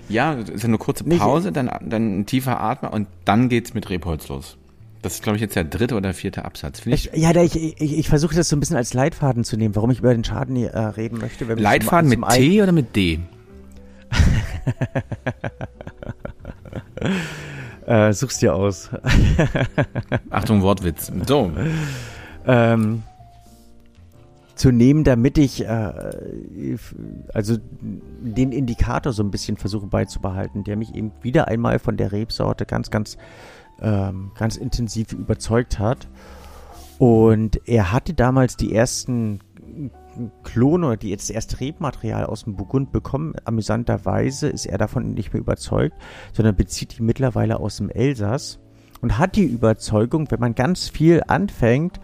[0.08, 3.90] Ja, das ist eine kurze Pause, dann, dann ein tiefer Atmen und dann geht's mit
[3.90, 4.58] Rebholz los.
[5.02, 6.86] Das ist, glaube ich, jetzt der dritte oder vierte Absatz.
[6.86, 9.92] Ich, ja, ich, ich, ich versuche das so ein bisschen als Leitfaden zu nehmen, warum
[9.92, 11.46] ich über den Schaden äh, reden möchte.
[11.46, 13.20] Leitfaden zum, zum mit T oder mit D?
[17.86, 18.90] äh, such's dir aus.
[20.30, 21.12] Achtung, Wortwitz.
[21.28, 21.52] So.
[22.46, 23.04] Ähm,
[24.56, 26.78] zu nehmen, damit ich äh,
[27.34, 32.12] also den Indikator so ein bisschen versuche beizubehalten, der mich eben wieder einmal von der
[32.12, 33.18] Rebsorte ganz, ganz,
[33.82, 36.08] ähm, ganz intensiv überzeugt hat.
[36.98, 39.42] Und er hatte damals die ersten
[40.44, 43.34] Klone oder die jetzt das erste Rebmaterial aus dem Burgund bekommen.
[43.46, 45.96] Amüsanterweise ist er davon nicht mehr überzeugt,
[46.34, 48.60] sondern bezieht die mittlerweile aus dem Elsass
[49.02, 52.00] und hat die Überzeugung, wenn man ganz viel anfängt,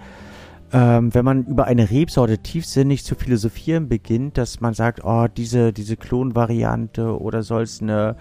[0.74, 5.74] ähm, wenn man über eine Rebsorte tiefsinnig zu philosophieren beginnt, dass man sagt, oh, diese,
[5.74, 8.16] diese Klonvariante oder soll es eine,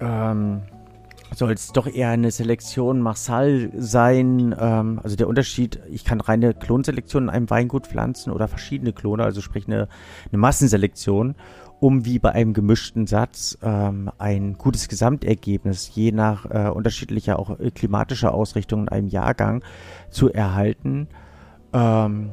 [0.00, 0.62] ähm,
[1.34, 4.54] soll es doch eher eine Selektion Marsal sein?
[4.58, 9.24] Ähm, also der Unterschied, ich kann reine Klonselektion in einem Weingut pflanzen oder verschiedene Klone,
[9.24, 9.88] also sprich eine,
[10.30, 11.34] eine Massenselektion,
[11.80, 17.58] um wie bei einem gemischten Satz ähm, ein gutes Gesamtergebnis je nach äh, unterschiedlicher auch
[17.60, 19.62] äh, klimatischer Ausrichtung in einem Jahrgang
[20.10, 21.08] zu erhalten.
[21.72, 22.30] Ähm,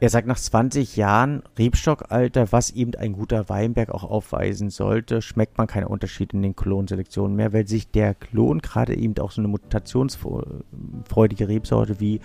[0.00, 5.58] er sagt, nach 20 Jahren Rebstockalter, was eben ein guter Weinberg auch aufweisen sollte, schmeckt
[5.58, 9.40] man keinen Unterschied in den Klonselektionen mehr, weil sich der Klon, gerade eben auch so
[9.40, 12.20] eine mutationsfreudige Rebsorte wie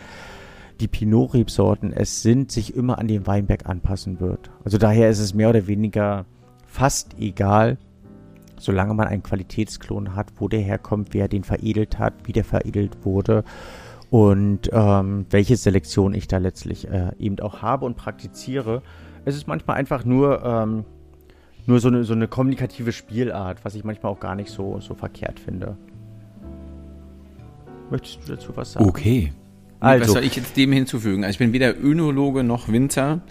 [0.79, 4.51] die Pinot-Rebsorten es sind, sich immer an den Weinberg anpassen wird.
[4.63, 6.25] Also daher ist es mehr oder weniger
[6.67, 7.79] fast egal,
[8.59, 13.03] solange man einen Qualitätsklon hat, wo der herkommt, wer den veredelt hat, wie der veredelt
[13.03, 13.43] wurde
[14.13, 18.83] und ähm, welche Selektion ich da letztlich äh, eben auch habe und praktiziere.
[19.25, 20.85] Es ist manchmal einfach nur, ähm,
[21.65, 24.93] nur so eine, so eine kommunikative Spielart, was ich manchmal auch gar nicht so, so
[24.93, 25.77] verkehrt finde.
[27.89, 28.85] Möchtest du dazu was sagen?
[28.85, 29.33] Okay.
[29.79, 30.05] Also.
[30.05, 31.23] Was soll ich jetzt dem hinzufügen?
[31.23, 33.21] Also ich bin weder Önologe noch Winzer.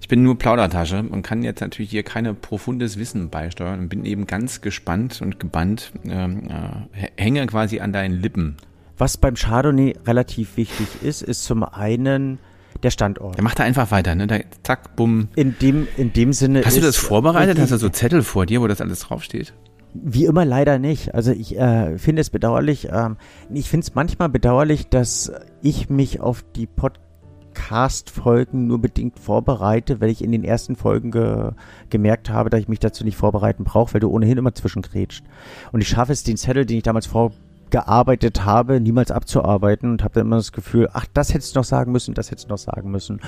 [0.00, 4.04] Ich bin nur Plaudertasche und kann jetzt natürlich hier keine profundes Wissen beisteuern und bin
[4.04, 8.56] eben ganz gespannt und gebannt, ähm, äh, hänge quasi an deinen Lippen.
[9.00, 12.38] Was beim Chardonnay relativ wichtig ist, ist zum einen
[12.82, 13.34] der Standort.
[13.34, 14.26] Der macht da einfach weiter, ne?
[14.26, 15.28] Da, zack, bumm.
[15.36, 16.60] In dem, in dem Sinne.
[16.66, 17.58] Hast du das vorbereitet?
[17.58, 19.54] Hast du so Zettel vor dir, wo das alles draufsteht?
[19.94, 21.14] Wie immer leider nicht.
[21.14, 22.88] Also ich äh, finde es bedauerlich.
[22.92, 23.16] Ähm,
[23.50, 25.32] ich finde es manchmal bedauerlich, dass
[25.62, 31.52] ich mich auf die Podcast-Folgen nur bedingt vorbereite, weil ich in den ersten Folgen ge
[31.88, 35.24] gemerkt habe, dass ich mich dazu nicht vorbereiten brauche, weil du ohnehin immer zwischengrätscht.
[35.72, 37.32] Und ich schaffe es, den Zettel, den ich damals vor
[37.70, 41.64] gearbeitet habe, niemals abzuarbeiten und habe dann immer das Gefühl, ach, das hättest du noch
[41.64, 43.20] sagen müssen, das hättest du noch sagen müssen.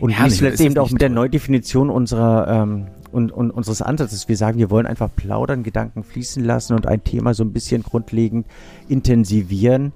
[0.00, 4.28] Und ja, wie es letztendlich auch mit der Neudefinition unserer ähm, und, und unseres Ansatzes.
[4.28, 7.82] Wir sagen, wir wollen einfach plaudern, Gedanken fließen lassen und ein Thema so ein bisschen
[7.82, 8.46] grundlegend
[8.88, 9.92] intensivieren.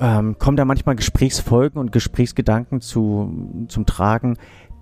[0.00, 4.36] Ähm, kommen da manchmal Gesprächsfolgen und Gesprächsgedanken zu, zum Tragen,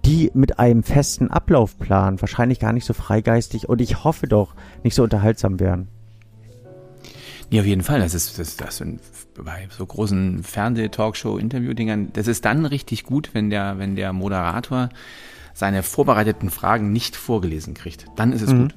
[0.05, 4.95] die mit einem festen Ablaufplan wahrscheinlich gar nicht so freigeistig und ich hoffe doch nicht
[4.95, 5.89] so unterhaltsam wären.
[7.53, 8.01] Ja, auf jeden Fall.
[8.01, 9.01] Das ist, das, das sind
[9.37, 14.89] bei so großen Fernseh-Talkshow-Interview-Dingern, das ist dann richtig gut, wenn der, wenn der Moderator
[15.53, 18.07] seine vorbereiteten Fragen nicht vorgelesen kriegt.
[18.17, 18.63] Dann ist es mhm.
[18.63, 18.75] gut.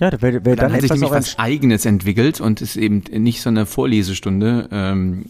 [0.00, 3.02] Ja, da wäre wär dann, dann hat sich nämlich was Eigenes entwickelt und ist eben
[3.10, 5.26] nicht so eine Vorlesestunde, ähm,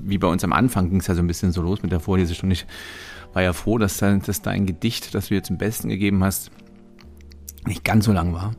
[0.00, 2.00] wie bei uns am Anfang ging es ja so ein bisschen so los mit der
[2.00, 2.54] Vorlesestunde.
[2.54, 2.66] Ich
[3.34, 6.50] war ja froh, dass, dass dein Gedicht, das du jetzt zum Besten gegeben hast,
[7.66, 8.54] nicht ganz so lang war.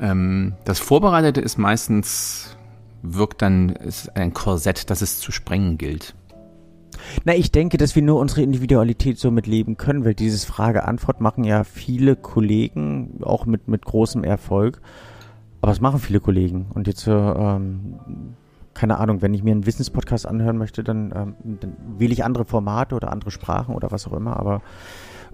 [0.00, 2.56] Ähm, das Vorbereitete ist meistens,
[3.02, 6.14] wirkt dann, ist ein Korsett, das es zu sprengen gilt.
[7.24, 11.44] Na, ich denke, dass wir nur unsere Individualität so mitleben können, weil dieses Frage-Antwort machen
[11.44, 14.80] ja viele Kollegen, auch mit, mit großem Erfolg.
[15.60, 16.66] Aber es machen viele Kollegen.
[16.74, 17.98] Und jetzt, ähm,
[18.74, 22.44] keine Ahnung, wenn ich mir einen Wissenspodcast anhören möchte, dann, ähm, dann wähle ich andere
[22.44, 24.38] Formate oder andere Sprachen oder was auch immer.
[24.38, 24.62] Aber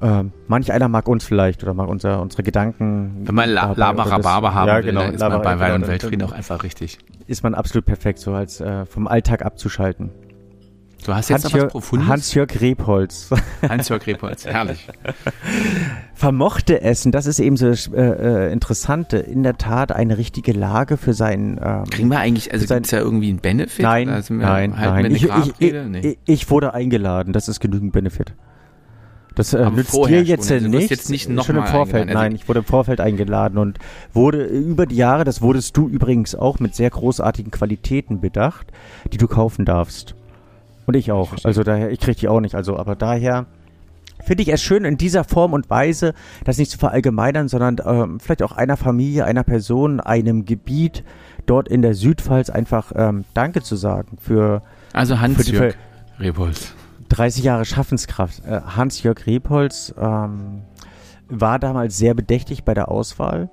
[0.02, 3.22] ähm, manch einer mag uns vielleicht oder mag unser, unsere Gedanken.
[3.24, 6.26] Wenn man La Labarababa haben ja, will, genau, dann ist man bei Wein und Weltfrieden
[6.26, 6.98] auch einfach richtig.
[7.26, 10.10] Ist man absolut perfekt, so als äh, vom Alltag abzuschalten.
[11.04, 12.08] Du hast jetzt Hans was Profundes?
[12.08, 13.30] Hans-Jörg Rebholz.
[13.68, 14.86] Hans-Jörg Rebholz, herrlich.
[16.14, 20.96] Vermochte Essen, das ist eben so äh, äh, Interessante, in der Tat eine richtige Lage
[20.96, 21.58] für seinen...
[21.62, 23.82] Ähm, Kriegen wir eigentlich, also gibt es ja irgendwie einen Benefit?
[23.82, 25.14] Nein, nein, nein.
[25.14, 28.34] Ich, ich, ich, ich, wurde eingeladen, das ist genügend Benefit.
[29.40, 30.56] Das äh, nützt dir jetzt schon.
[30.58, 30.90] Also nicht.
[30.90, 32.12] Jetzt nicht noch schon im Vorfeld.
[32.12, 33.78] Nein, ich wurde im Vorfeld eingeladen und
[34.12, 38.66] wurde über die Jahre, das wurdest du übrigens auch mit sehr großartigen Qualitäten bedacht,
[39.10, 40.14] die du kaufen darfst.
[40.84, 41.32] Und ich auch.
[41.38, 42.54] Ich also daher, ich krieg die auch nicht.
[42.54, 43.46] Also, aber daher
[44.22, 46.12] finde ich es schön in dieser Form und Weise,
[46.44, 51.02] das nicht zu verallgemeinern, sondern ähm, vielleicht auch einer Familie, einer Person, einem Gebiet
[51.46, 54.60] dort in der Südpfalz einfach ähm, Danke zu sagen für.
[54.92, 55.76] Also Hans-Jörg
[56.18, 56.74] Rebholz.
[57.10, 58.44] 30 Jahre Schaffenskraft.
[58.44, 60.62] Äh, Hans-Jörg Rebholz ähm,
[61.28, 63.50] war damals sehr bedächtig bei der Auswahl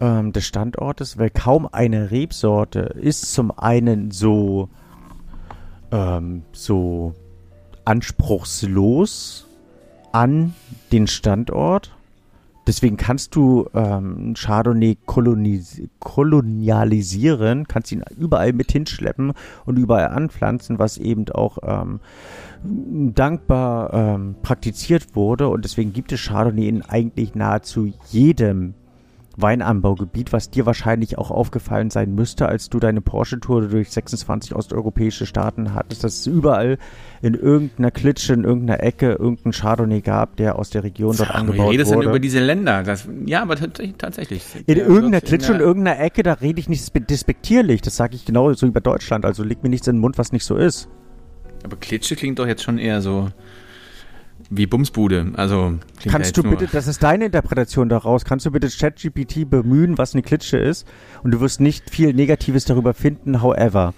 [0.00, 4.68] ähm, des Standortes, weil kaum eine Rebsorte ist zum einen so,
[5.90, 7.14] ähm, so
[7.84, 9.46] anspruchslos
[10.12, 10.54] an
[10.92, 11.92] den Standort.
[12.66, 19.34] Deswegen kannst du ähm, Chardonnay kolonialisieren, kannst ihn überall mit hinschleppen
[19.66, 22.00] und überall anpflanzen, was eben auch ähm,
[22.66, 25.48] dankbar ähm, praktiziert wurde.
[25.48, 28.74] Und deswegen gibt es Chardonnay in eigentlich nahezu jedem
[29.36, 35.26] Weinanbaugebiet, was dir wahrscheinlich auch aufgefallen sein müsste, als du deine Porsche-Tour durch 26 osteuropäische
[35.26, 36.78] Staaten hattest, dass es überall
[37.22, 41.40] in irgendeiner Klitsche, in irgendeiner Ecke irgendeinen Chardonnay gab, der aus der Region dort Ach,
[41.40, 41.66] angebaut wurde.
[41.66, 42.82] Du redest dann über diese Länder.
[42.82, 44.42] Das, ja, aber tatsächlich.
[44.66, 47.82] In irgendeiner Klitsche und irgendeiner Ecke, da rede ich nicht despektierlich.
[47.82, 49.24] Das sage ich genau so über Deutschland.
[49.24, 50.88] Also leg mir nichts in den Mund, was nicht so ist.
[51.66, 53.28] Aber Klitsche klingt doch jetzt schon eher so
[54.50, 55.32] wie Bumsbude.
[55.34, 60.14] Also kannst du bitte, das ist deine Interpretation daraus, kannst du bitte ChatGPT bemühen, was
[60.14, 60.86] eine Klitsche ist
[61.24, 63.94] und du wirst nicht viel Negatives darüber finden, however.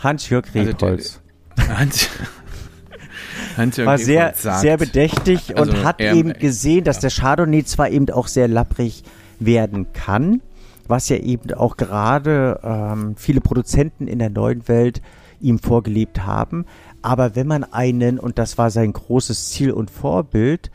[0.00, 1.20] Hans-Jörg Rebholz.
[1.56, 2.08] Also, Hans
[3.56, 7.02] Hans war sehr, sagt, sehr bedächtig also und hat er, eben gesehen, dass ja.
[7.02, 9.04] der Chardonnay zwar eben auch sehr lapprig
[9.38, 10.42] werden kann,
[10.88, 15.00] was ja eben auch gerade ähm, viele Produzenten in der neuen Welt
[15.44, 16.64] ihm vorgelebt haben,
[17.04, 20.70] aber wenn man einen, und das war sein großes Ziel und Vorbild,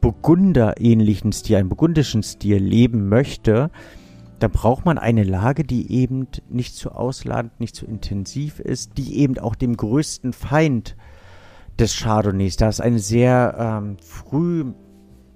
[0.00, 3.70] Burgunder-ähnlichen Stil, einen burgundischen Stil leben möchte,
[4.40, 9.18] dann braucht man eine Lage, die eben nicht zu ausladend, nicht zu intensiv ist, die
[9.18, 10.96] eben auch dem größten Feind
[11.78, 14.64] des Chardonnays, da es eine sehr ähm, früh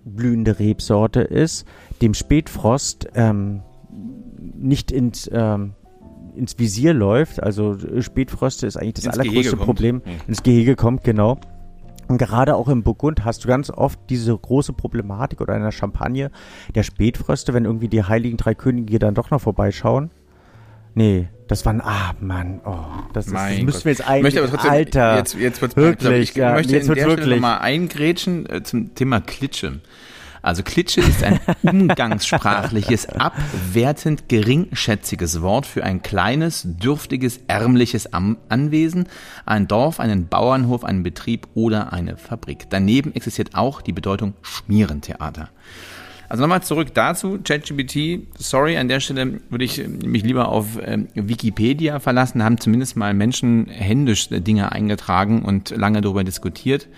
[0.05, 1.65] blühende Rebsorte ist,
[2.01, 3.63] dem Spätfrost ähm,
[4.57, 5.75] nicht ins ähm,
[6.37, 7.43] ins Visier läuft.
[7.43, 10.03] Also äh, Spätfröste ist eigentlich das ins allergrößte Problem.
[10.05, 10.13] Hm.
[10.29, 11.39] Ins Gehege kommt, genau.
[12.09, 15.73] Und gerade auch im Burgund hast du ganz oft diese große Problematik oder in der
[15.73, 16.31] Champagne
[16.75, 20.11] der Spätfröste, wenn irgendwie die heiligen drei Könige dann doch noch vorbeischauen.
[20.95, 24.51] Nee, das waren, ah Mann, oh, das, ist, das müssen wir jetzt eigentlich, möchte aber
[24.51, 27.25] trotzdem, Alter, jetzt, jetzt wird's wirklich, ich ja, möchte jetzt in der wirklich.
[27.25, 29.81] Stelle nochmal eingrätschen äh, zum Thema Klitsche.
[30.43, 39.09] Also Klitsche ist ein umgangssprachliches, abwertend geringschätziges Wort für ein kleines, dürftiges, ärmliches Anwesen,
[39.47, 42.67] ein Dorf, einen Bauernhof, einen Betrieb oder eine Fabrik.
[42.71, 45.51] Daneben existiert auch die Bedeutung Schmierentheater.
[46.29, 51.05] Also nochmal zurück dazu, ChatGPT, sorry, an der Stelle würde ich mich lieber auf äh,
[51.15, 56.89] Wikipedia verlassen, haben zumindest mal Menschen händisch Dinge eingetragen und lange darüber diskutiert.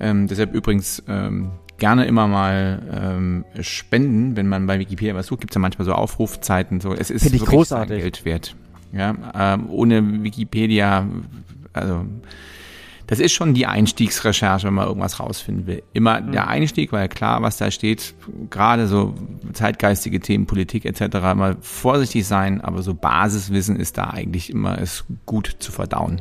[0.00, 5.40] Ähm, deshalb übrigens ähm, gerne immer mal ähm, spenden, wenn man bei Wikipedia was sucht.
[5.40, 6.80] Gibt es ja manchmal so Aufrufzeiten.
[6.80, 8.00] So, es ist Finde ich wirklich großartig.
[8.00, 8.56] Geld wert.
[8.92, 11.06] Ja, ähm, ohne Wikipedia,
[11.72, 12.04] also
[13.08, 15.82] das ist schon die Einstiegsrecherche, wenn man irgendwas rausfinden will.
[15.94, 16.32] Immer mhm.
[16.32, 18.14] der Einstieg, weil klar, was da steht,
[18.50, 19.14] gerade so
[19.54, 25.04] zeitgeistige Themen, Politik etc., mal vorsichtig sein, aber so Basiswissen ist da eigentlich immer ist
[25.24, 26.20] gut zu verdauen.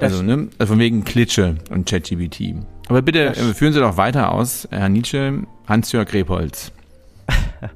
[0.00, 0.48] Also, ne?
[0.58, 2.54] also von wegen Klitsche und ChatGPT.
[2.90, 6.72] Aber bitte äh, führen Sie doch weiter aus, Herr Nietzsche, Hans-Jörg Rebholz.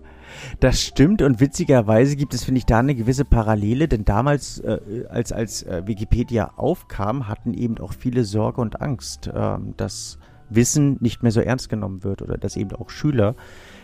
[0.61, 5.05] Das stimmt und witzigerweise gibt es, finde ich, da eine gewisse Parallele, denn damals, äh,
[5.09, 10.97] als, als äh, Wikipedia aufkam, hatten eben auch viele Sorge und Angst, äh, dass Wissen
[11.01, 13.35] nicht mehr so ernst genommen wird oder dass eben auch Schüler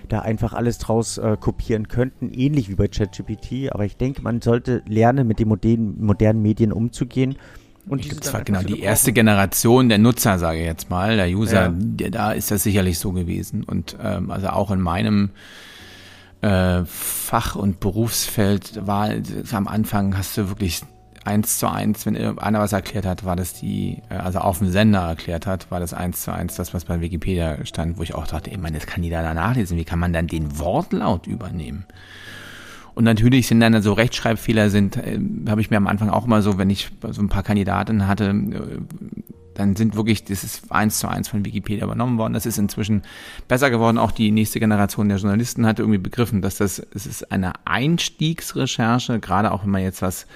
[0.09, 3.73] da einfach alles draus äh, kopieren könnten, ähnlich wie bei ChatGPT.
[3.73, 7.37] Aber ich denke, man sollte lernen, mit den modernen, modernen Medien umzugehen
[7.87, 11.63] und ich zwar genau die erste Generation der Nutzer, sage ich jetzt mal, der User,
[11.63, 11.73] ja.
[11.73, 13.65] der, da ist das sicherlich so gewesen.
[13.65, 15.31] Und ähm, also auch in meinem
[16.43, 19.11] äh, Fach- und Berufsfeld war
[19.53, 20.83] am Anfang hast du wirklich
[21.25, 24.71] eins zu eins, wenn einer was erklärt hat, war das die, äh, also auf dem
[24.71, 28.15] Sender erklärt hat, war das eins zu eins das, was bei Wikipedia stand, wo ich
[28.15, 29.77] auch dachte, ey, man, das kann die da nachlesen.
[29.77, 31.85] Wie kann man dann den Wortlaut übernehmen?
[33.01, 36.43] Und natürlich sind dann so Rechtschreibfehler sind, äh, habe ich mir am Anfang auch mal
[36.43, 38.77] so, wenn ich so ein paar Kandidaten hatte, äh,
[39.55, 42.35] dann sind wirklich, das ist eins zu eins von Wikipedia übernommen worden.
[42.35, 43.01] Das ist inzwischen
[43.49, 43.97] besser geworden.
[43.97, 49.19] Auch die nächste Generation der Journalisten hatte irgendwie begriffen, dass das, es ist eine Einstiegsrecherche,
[49.19, 50.27] gerade auch wenn man jetzt was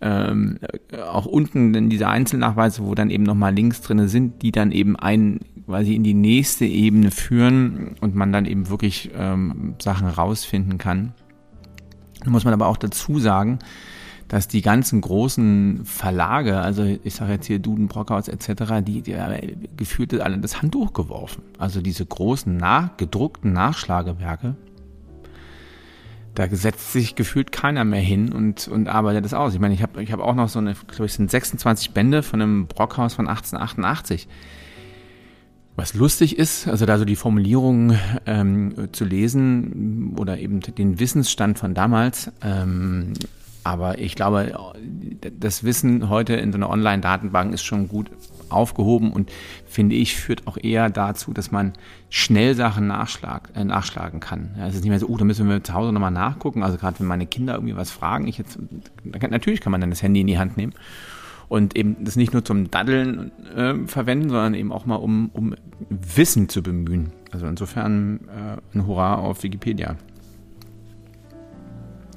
[0.00, 0.58] ähm,
[1.06, 4.96] auch unten in diese Einzelnachweise, wo dann eben nochmal Links drinne sind, die dann eben
[4.96, 10.78] ein, quasi in die nächste Ebene führen und man dann eben wirklich ähm, Sachen rausfinden
[10.78, 11.12] kann.
[12.26, 13.58] Muss man aber auch dazu sagen,
[14.28, 19.16] dass die ganzen großen Verlage, also ich sage jetzt hier Duden, Brockhaus etc., die, die
[19.76, 21.42] gefühlt alle das Handtuch geworfen.
[21.58, 24.54] Also diese großen nach, gedruckten Nachschlagewerke,
[26.34, 29.52] da setzt sich gefühlt keiner mehr hin und, und arbeitet das aus.
[29.52, 32.22] Ich meine, ich habe ich hab auch noch so eine, glaube ich, sind 26 Bände
[32.22, 34.28] von einem Brockhaus von 1888.
[35.76, 41.58] Was lustig ist, also da so die Formulierung ähm, zu lesen oder eben den Wissensstand
[41.58, 42.30] von damals.
[42.42, 43.14] Ähm,
[43.62, 44.58] aber ich glaube,
[45.38, 48.10] das Wissen heute in so einer Online-Datenbank ist schon gut
[48.48, 49.30] aufgehoben und
[49.66, 51.74] finde ich, führt auch eher dazu, dass man
[52.08, 54.54] schnell Sachen nachschlag, äh, nachschlagen kann.
[54.58, 56.62] Ja, es ist nicht mehr so, oh, da müssen wir zu Hause nochmal nachgucken.
[56.62, 58.58] Also gerade wenn meine Kinder irgendwie was fragen, ich jetzt,
[59.04, 60.72] natürlich kann man dann das Handy in die Hand nehmen
[61.50, 65.56] und eben das nicht nur zum Daddeln äh, verwenden, sondern eben auch mal um, um
[65.90, 67.12] Wissen zu bemühen.
[67.32, 69.96] Also insofern äh, ein Hurra auf Wikipedia.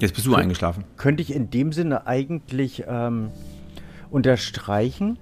[0.00, 0.84] Jetzt bist du Kön eingeschlafen.
[0.96, 3.30] Könnte ich in dem Sinne eigentlich ähm,
[4.08, 5.18] unterstreichen,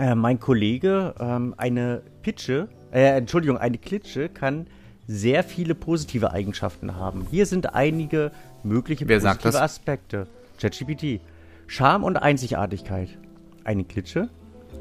[0.00, 4.66] äh, mein Kollege ähm, eine Pitsche, äh, Entschuldigung, eine Klitsche kann
[5.06, 7.24] sehr viele positive Eigenschaften haben.
[7.30, 8.32] Hier sind einige
[8.64, 10.26] mögliche Wer positive Aspekte.
[10.60, 11.20] ChatGPT.
[11.68, 13.10] Charme und Einzigartigkeit.
[13.64, 14.28] Eine Klitsche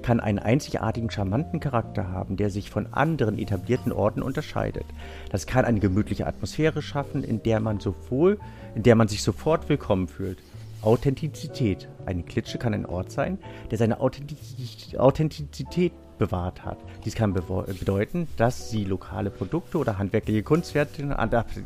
[0.01, 4.85] kann einen einzigartigen, charmanten Charakter haben, der sich von anderen etablierten Orten unterscheidet.
[5.31, 8.39] Das kann eine gemütliche Atmosphäre schaffen, in der man sowohl,
[8.75, 10.39] in der man sich sofort willkommen fühlt.
[10.81, 11.89] Authentizität.
[12.05, 13.39] Eine Klitsche kann ein Ort sein,
[13.71, 16.77] der seine Authentizität bewahrt hat.
[17.05, 21.15] Dies kann bedeuten, dass sie lokale Produkte oder handwerkliche Kunstwerke,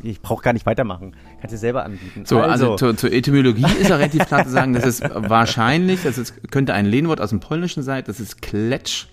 [0.04, 2.26] ich brauche gar nicht weitermachen, kannst du selber anbieten.
[2.26, 6.04] So, also, also zur, zur, Etymologie ist ja relativ klar zu sagen, dass es wahrscheinlich,
[6.04, 9.08] das ist, könnte ein Lehnwort aus dem Polnischen sein, das ist Kletsch.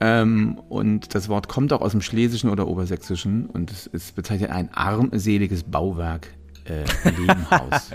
[0.00, 4.50] Ähm, und das Wort kommt auch aus dem Schlesischen oder Obersächsischen und es, es bezeichnet
[4.50, 6.28] ein armseliges Bauwerk,
[6.66, 7.90] äh, Lehmhaus.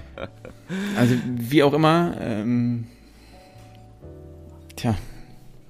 [0.96, 2.86] also wie auch immer, ähm,
[4.76, 4.94] tja,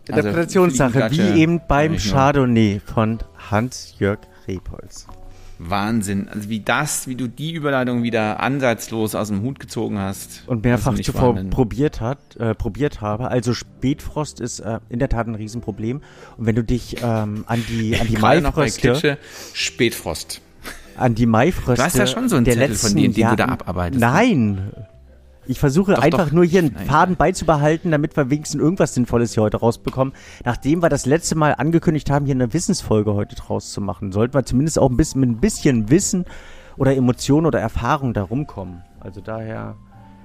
[0.08, 3.18] Interpretationssache, also wie eben beim Chardonnay von
[3.50, 5.06] Hans-Jörg Repolz.
[5.58, 6.28] Wahnsinn.
[6.28, 10.44] Also wie das, wie du die Überleitung wieder ansatzlos aus dem Hut gezogen hast.
[10.46, 13.28] Und mehrfach zuvor probiert hat, äh, probiert habe.
[13.28, 16.00] Also Spätfrost ist äh, in der Tat ein Riesenproblem.
[16.36, 19.18] Und wenn du dich ähm, an die an die Maifröste
[19.52, 20.40] Spätfrost
[20.96, 21.76] an die Maifröste.
[21.76, 24.00] Du hast ja schon so einen Zettel von denen, den du da abarbeitest.
[24.00, 24.72] Ne?
[25.48, 26.32] Nein, ich versuche doch, einfach doch.
[26.32, 30.14] nur hier einen Faden beizubehalten, damit wir wenigstens irgendwas Sinnvolles hier heute rausbekommen.
[30.44, 34.34] Nachdem wir das letzte Mal angekündigt haben, hier eine Wissensfolge heute draus zu machen, sollten
[34.34, 36.24] wir zumindest auch ein bisschen mit ein bisschen Wissen
[36.76, 38.82] oder Emotionen oder Erfahrung da rumkommen.
[39.00, 39.76] Also daher,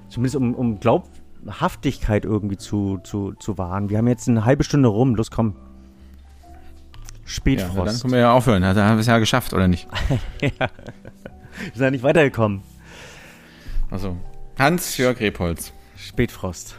[0.10, 3.90] zumindest um, um Glaubhaftigkeit irgendwie zu, zu, zu wahren.
[3.90, 5.16] Wir haben jetzt eine halbe Stunde rum.
[5.16, 5.56] Los, komm.
[7.26, 7.78] Spätfrost.
[7.78, 8.62] Ja, dann können wir ja aufhören.
[8.62, 9.88] Da haben wir es ja geschafft, oder nicht?
[10.42, 10.50] ja.
[10.60, 12.62] Wir sind ja nicht weitergekommen.
[13.90, 14.18] Also,
[14.58, 15.74] Hans-Jörg Repolz.
[15.96, 16.76] Spätfrost.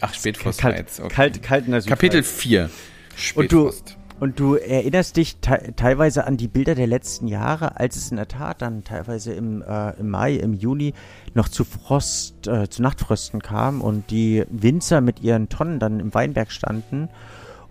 [0.00, 0.86] Ach, Spätfrost kalt.
[0.98, 1.08] Okay.
[1.08, 2.70] Kalt, kalt in der Kapitel 4.
[3.16, 3.96] Spätfrost.
[4.20, 7.96] Und du, und du erinnerst dich te teilweise an die Bilder der letzten Jahre, als
[7.96, 10.94] es in der Tat dann teilweise im, äh, im Mai, im Juni
[11.34, 16.14] noch zu Frost, äh, zu Nachtfrösten kam und die Winzer mit ihren Tonnen dann im
[16.14, 17.08] Weinberg standen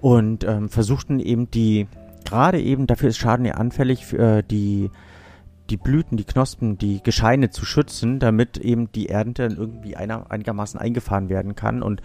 [0.02, 1.88] und ähm, versuchten eben die,
[2.26, 4.90] gerade eben, dafür ist Schaden ja anfällig, für, äh, die
[5.74, 10.80] die Blüten, die Knospen, die Gescheine zu schützen, damit eben die Ernte irgendwie einer, einigermaßen
[10.80, 11.82] eingefahren werden kann.
[11.82, 12.04] Und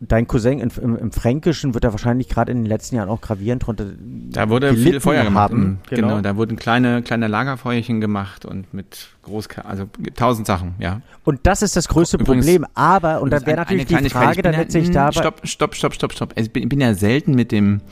[0.00, 3.20] dein Cousin in, im, im, Fränkischen wird da wahrscheinlich gerade in den letzten Jahren auch
[3.20, 3.86] gravierend drunter.
[3.96, 5.52] Da wurde viel Feuer gemacht.
[5.52, 5.78] Haben.
[5.88, 6.08] Genau.
[6.08, 6.20] genau.
[6.20, 9.84] da wurden kleine, kleine Lagerfeuerchen gemacht und mit groß, also
[10.16, 11.00] tausend Sachen, ja.
[11.22, 12.66] Und das ist das größte Übrigens, Problem.
[12.74, 15.12] Aber, und da wäre natürlich die Frage dann letztlich dabei.
[15.12, 16.32] Stopp, stopp, stopp, stopp, stopp.
[16.34, 17.82] Ich bin, bin ja selten mit dem,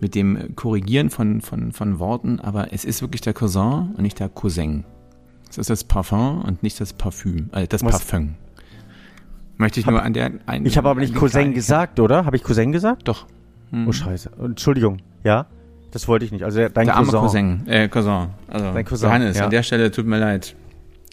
[0.00, 4.18] mit dem Korrigieren von, von, von Worten, aber es ist wirklich der Cousin und nicht
[4.18, 4.84] der Cousin.
[5.48, 7.92] Es ist das Parfum und nicht das Parfüm, äh, das Was?
[7.92, 8.36] Parfum.
[9.56, 10.64] Möchte ich hab, nur an der einen.
[10.64, 12.24] Ich habe aber nicht Cousin gesagt, oder?
[12.24, 13.08] Habe ich Cousin gesagt?
[13.08, 13.26] Doch.
[13.70, 13.88] Hm.
[13.88, 14.30] Oh Scheiße.
[14.40, 14.98] Entschuldigung.
[15.22, 15.46] Ja?
[15.90, 16.44] Das wollte ich nicht.
[16.44, 17.14] Also dein der Cousin.
[17.14, 17.66] Arme Cousin.
[17.66, 18.28] Äh, Cousin.
[18.48, 19.08] Also dein Cousin.
[19.08, 19.44] Johannes, ja.
[19.44, 20.54] an der Stelle tut mir leid.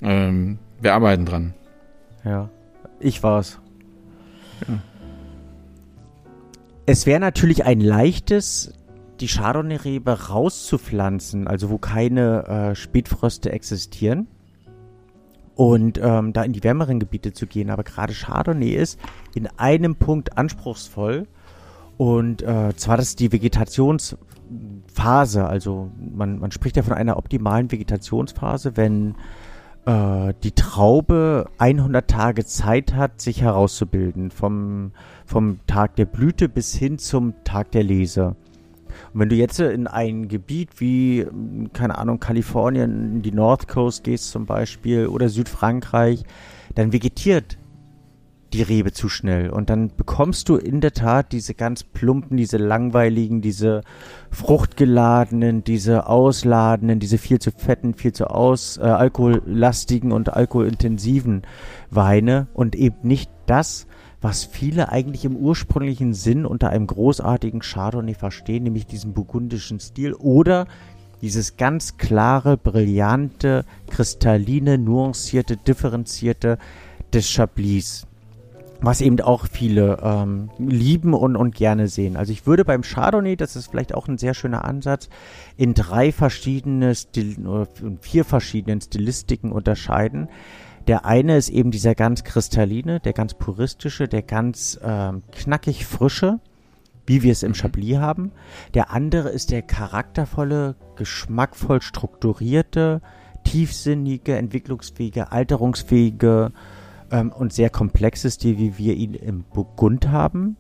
[0.01, 1.53] Ähm, wir arbeiten dran.
[2.23, 2.49] Ja.
[2.99, 3.59] Ich war's.
[4.67, 4.75] Ja.
[6.85, 8.73] Es wäre natürlich ein leichtes
[9.21, 14.27] die Chardonnay-Rebe rauszupflanzen, also wo keine äh, Spätfröste existieren
[15.55, 17.69] und ähm, da in die wärmeren Gebiete zu gehen.
[17.69, 18.99] Aber gerade Chardonnay ist
[19.35, 21.27] in einem Punkt anspruchsvoll
[21.97, 25.45] und äh, zwar das ist die Vegetationsphase.
[25.45, 29.15] Also man, man spricht ja von einer optimalen Vegetationsphase, wenn
[29.87, 34.91] äh, die Traube 100 Tage Zeit hat, sich herauszubilden, vom,
[35.25, 38.35] vom Tag der Blüte bis hin zum Tag der Lese.
[39.13, 41.25] Und wenn du jetzt in ein Gebiet wie,
[41.73, 46.23] keine Ahnung, Kalifornien, die North Coast gehst zum Beispiel oder Südfrankreich,
[46.75, 47.57] dann vegetiert
[48.53, 49.49] die Rebe zu schnell.
[49.49, 53.81] Und dann bekommst du in der Tat diese ganz plumpen, diese langweiligen, diese
[54.31, 61.41] fruchtgeladenen, diese ausladenden, diese viel zu fetten, viel zu aus, äh, alkohollastigen und alkoholintensiven
[61.89, 63.86] Weine und eben nicht das,
[64.21, 70.13] was viele eigentlich im ursprünglichen Sinn unter einem großartigen Chardonnay verstehen, nämlich diesen burgundischen Stil
[70.13, 70.67] oder
[71.21, 76.57] dieses ganz klare, brillante, kristalline, nuancierte, differenzierte
[77.13, 78.05] des Chablis.
[78.79, 82.15] was eben auch viele ähm, lieben und, und gerne sehen.
[82.15, 85.09] Also ich würde beim Chardonnay, das ist vielleicht auch ein sehr schöner Ansatz,
[85.55, 87.67] in drei verschiedene Stil oder
[88.01, 90.29] vier verschiedenen Stilistiken unterscheiden.
[90.87, 96.39] Der eine ist eben dieser ganz kristalline, der ganz puristische, der ganz ähm, knackig frische,
[97.05, 98.31] wie wir es im Chablis haben.
[98.73, 103.01] Der andere ist der charaktervolle, geschmackvoll strukturierte,
[103.43, 106.51] tiefsinnige, entwicklungsfähige, alterungsfähige,
[107.11, 110.57] ähm, und sehr komplexe Stil, wie wir ihn im Burgund haben.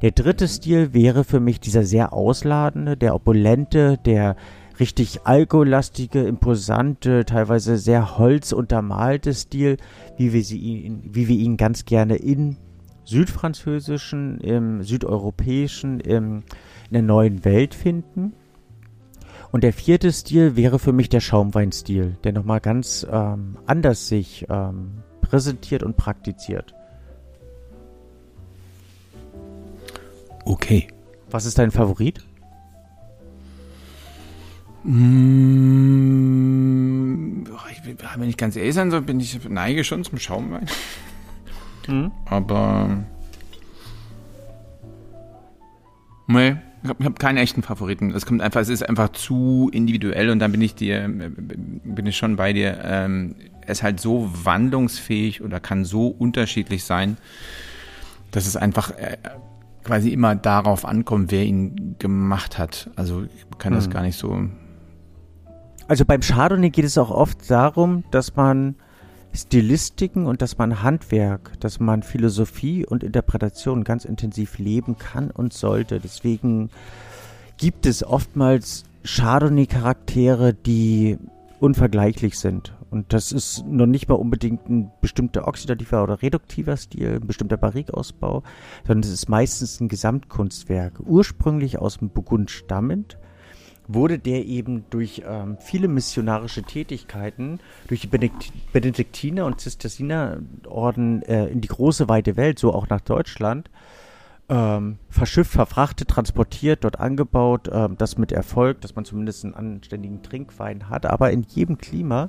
[0.00, 4.36] Der dritte Stil wäre für mich dieser sehr ausladende, der opulente, der
[4.80, 9.76] richtig alkoholastige, imposante, teilweise sehr holzuntermalte Stil,
[10.16, 12.56] wie wir, sie ihn, wie wir ihn ganz gerne in
[13.04, 16.42] südfranzösischen, im südeuropäischen, im,
[16.88, 18.34] in der neuen Welt finden.
[19.50, 24.46] Und der vierte Stil wäre für mich der Schaumweinstil, der nochmal ganz ähm, anders sich
[24.48, 26.74] ähm, präsentiert und praktiziert.
[30.44, 30.88] Okay.
[31.30, 32.20] Was ist dein Favorit?
[34.84, 36.32] Mmh,
[38.16, 40.66] wenn ich ganz ehrlich sein soll, bin ich neige schon zum Schaumwein.
[41.86, 42.10] Mhm.
[42.26, 43.04] Aber
[46.26, 48.10] nee, ich habe hab keinen echten Favoriten.
[48.10, 52.16] Es kommt einfach, es ist einfach zu individuell und dann bin ich dir, bin ich
[52.16, 52.80] schon bei dir.
[52.84, 57.16] Ähm, er ist halt so wandlungsfähig oder kann so unterschiedlich sein,
[58.32, 59.18] dass es einfach äh,
[59.84, 62.90] quasi immer darauf ankommt, wer ihn gemacht hat.
[62.96, 63.92] Also ich kann das hm.
[63.92, 64.48] gar nicht so.
[65.92, 68.76] Also beim Chardonnay geht es auch oft darum, dass man
[69.34, 75.52] Stilistiken und dass man Handwerk, dass man Philosophie und Interpretation ganz intensiv leben kann und
[75.52, 76.00] sollte.
[76.00, 76.70] Deswegen
[77.58, 81.18] gibt es oftmals Chardonnay-Charaktere, die
[81.60, 82.72] unvergleichlich sind.
[82.88, 87.58] Und das ist noch nicht mal unbedingt ein bestimmter oxidativer oder reduktiver Stil, ein bestimmter
[87.58, 88.44] Barrikausbau,
[88.86, 91.00] sondern es ist meistens ein Gesamtkunstwerk.
[91.00, 93.18] Ursprünglich aus dem Burgund stammend,
[93.88, 101.46] wurde der eben durch ähm, viele missionarische Tätigkeiten, durch die Benedikt Benediktiner und Zisterzinerorden äh,
[101.46, 103.70] in die große weite Welt, so auch nach Deutschland,
[104.48, 110.22] ähm, verschifft, verfrachtet, transportiert, dort angebaut, ähm, das mit Erfolg, dass man zumindest einen anständigen
[110.22, 111.06] Trinkwein hat.
[111.06, 112.28] Aber in jedem Klima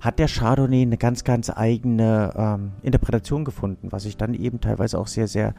[0.00, 4.98] hat der Chardonnay eine ganz, ganz eigene ähm, Interpretation gefunden, was ich dann eben teilweise
[4.98, 5.54] auch sehr, sehr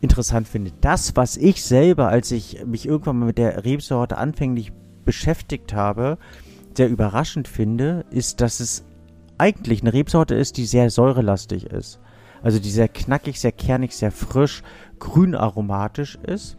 [0.00, 0.72] interessant finde.
[0.80, 4.72] Das, was ich selber, als ich mich irgendwann mal mit der Rebsorte anfänglich
[5.04, 6.18] beschäftigt habe,
[6.76, 8.84] sehr überraschend finde, ist, dass es
[9.38, 12.00] eigentlich eine Rebsorte ist, die sehr säurelastig ist.
[12.42, 14.62] Also die sehr knackig, sehr kernig, sehr frisch,
[14.98, 16.56] grün aromatisch ist,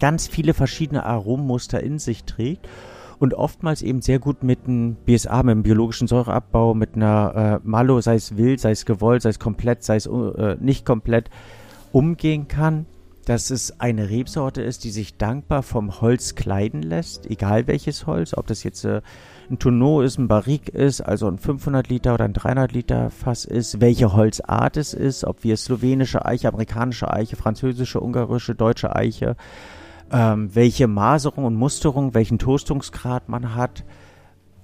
[0.00, 2.68] ganz viele verschiedene Aromenmuster in sich trägt
[3.18, 7.68] und oftmals eben sehr gut mit einem BSA, mit einem biologischen Säureabbau, mit einer äh,
[7.68, 11.30] Malo, sei es wild, sei es gewollt, sei es komplett, sei es äh, nicht komplett,
[11.92, 12.86] umgehen kann.
[13.24, 18.32] Dass es eine Rebsorte ist, die sich dankbar vom Holz kleiden lässt, egal welches Holz,
[18.32, 19.02] ob das jetzt äh,
[19.50, 23.44] ein Tonneau ist, ein Barrique ist, also ein 500 Liter oder ein 300 Liter Fass
[23.44, 29.36] ist, welche Holzart es ist, ob wir slowenische Eiche, amerikanische Eiche, französische, ungarische, deutsche Eiche,
[30.10, 33.84] ähm, welche Maserung und Musterung, welchen Toastungsgrad man hat,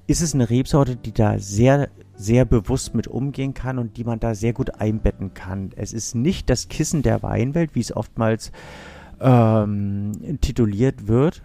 [0.07, 4.21] ist es eine Rebsorte, die da sehr, sehr bewusst mit umgehen kann und die man
[4.21, 5.71] da sehr gut einbetten kann.
[5.77, 8.53] Es ist nicht das Kissen der Weinwelt, wie es oftmals
[9.21, 11.43] ähm, tituliert wird,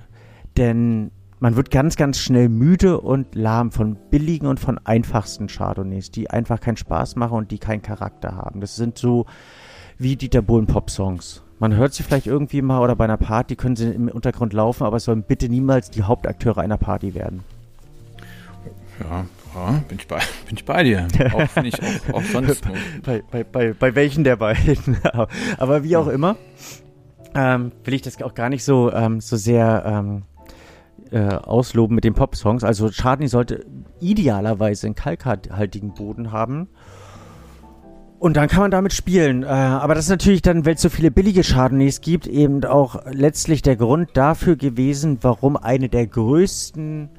[0.58, 6.12] denn man wird ganz, ganz schnell müde und lahm von billigen und von einfachsten Chardonnays,
[6.12, 8.60] die einfach keinen Spaß machen und die keinen Charakter haben.
[8.60, 9.26] Das sind so
[9.98, 11.44] wie Dieter Bohlen Pop-Songs.
[11.60, 14.84] Man hört sie vielleicht irgendwie mal oder bei einer Party können sie im Untergrund laufen,
[14.84, 17.44] aber es sollen bitte niemals die Hauptakteure einer Party werden.
[19.00, 19.26] Ja,
[19.56, 21.08] ja bin, ich bei, bin ich bei dir.
[21.34, 22.64] Auch, ich, auch, auch sonst.
[23.04, 24.98] bei, bei, bei, bei welchen der beiden.
[25.58, 26.14] aber wie auch ja.
[26.14, 26.36] immer,
[27.36, 30.24] ähm, will ich das auch gar nicht so, ähm, so sehr ähm,
[31.12, 32.64] äh, ausloben mit den Pop-Songs.
[32.64, 33.66] Also Chardonnay sollte
[34.00, 36.70] idealerweise einen kalkhaltigen Boden haben
[38.20, 39.44] und dann kann man damit spielen.
[39.44, 43.06] Äh, aber das ist natürlich dann, weil es so viele billige Chardonnays gibt, eben auch
[43.10, 47.10] letztlich der Grund dafür gewesen, warum eine der größten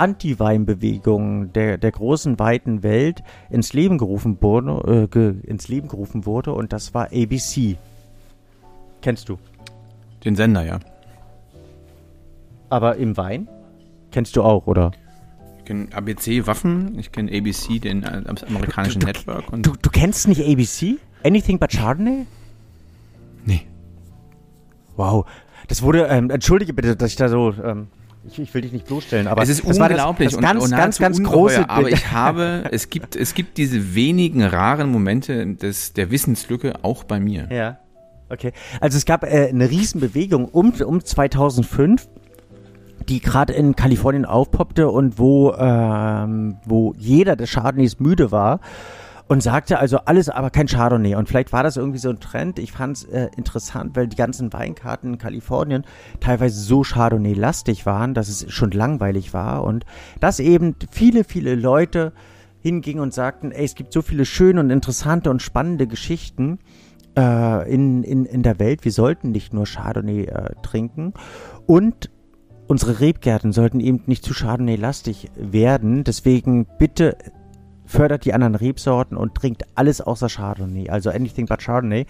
[0.00, 6.26] Anti-Weinbewegungen der, der großen, weiten Welt ins Leben gerufen wurde, äh, ge, ins Leben gerufen
[6.26, 7.76] wurde und das war ABC.
[9.02, 9.38] Kennst du?
[10.24, 10.80] Den Sender, ja.
[12.68, 13.48] Aber im Wein?
[14.10, 14.92] Kennst du auch, oder?
[15.70, 19.52] kenne ABC Waffen, ich kenne ABC, den äh, amerikanischen du, du, Network.
[19.52, 20.96] Und du, du kennst nicht ABC?
[21.22, 22.26] Anything but Chardonnay?
[23.44, 23.62] Nee.
[24.96, 25.26] Wow.
[25.68, 27.86] Das wurde, ähm, entschuldige bitte, dass ich da so ähm,
[28.30, 30.76] Ich, ich, will dich nicht bloßstellen, aber es ist unglaublich das, das ganz, und, und
[30.76, 31.68] ganz, ganz große.
[31.68, 37.04] Aber ich habe, es gibt, es gibt diese wenigen raren Momente des, der Wissenslücke auch
[37.04, 37.48] bei mir.
[37.50, 37.78] Ja.
[38.28, 38.52] Okay.
[38.80, 42.08] Also es gab äh, eine Riesenbewegung um, um 2005
[43.08, 48.60] die gerade in Kalifornien aufpoppte und wo, ähm, wo jeder des Chardonnays müde war
[49.30, 51.14] und sagte also alles, aber kein Chardonnay.
[51.14, 52.58] Und vielleicht war das irgendwie so ein Trend.
[52.58, 55.84] Ich fand es äh, interessant, weil die ganzen Weinkarten in Kalifornien
[56.18, 59.86] teilweise so Chardonnay-lastig waren, dass es schon langweilig war und
[60.18, 62.12] dass eben viele, viele Leute
[62.58, 66.58] hingingen und sagten, ey, es gibt so viele schöne und interessante und spannende Geschichten
[67.16, 68.84] äh, in, in, in der Welt.
[68.84, 71.14] Wir sollten nicht nur Chardonnay äh, trinken.
[71.66, 72.10] Und
[72.66, 76.02] unsere Rebgärten sollten eben nicht zu Chardonnay-lastig werden.
[76.02, 77.16] Deswegen bitte
[77.90, 82.06] fördert die anderen Rebsorten und trinkt alles außer Chardonnay, also anything but Chardonnay.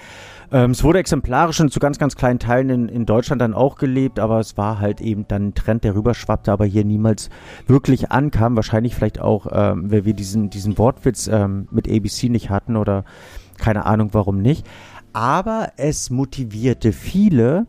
[0.53, 3.77] Ähm, es wurde exemplarisch und zu ganz, ganz kleinen Teilen in, in Deutschland dann auch
[3.77, 7.31] gelebt, aber es war halt eben dann ein Trend, der rüberschwappte, aber hier niemals
[7.67, 8.57] wirklich ankam.
[8.57, 13.05] Wahrscheinlich vielleicht auch, ähm, weil wir diesen, diesen Wortwitz ähm, mit ABC nicht hatten oder
[13.57, 14.67] keine Ahnung warum nicht.
[15.13, 17.67] Aber es motivierte viele,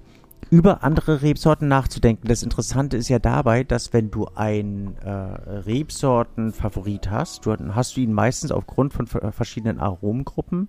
[0.51, 2.27] über andere Rebsorten nachzudenken.
[2.27, 8.01] Das Interessante ist ja dabei, dass wenn du ein äh, Rebsortenfavorit hast, du, hast du
[8.01, 10.67] ihn meistens aufgrund von verschiedenen Aromengruppen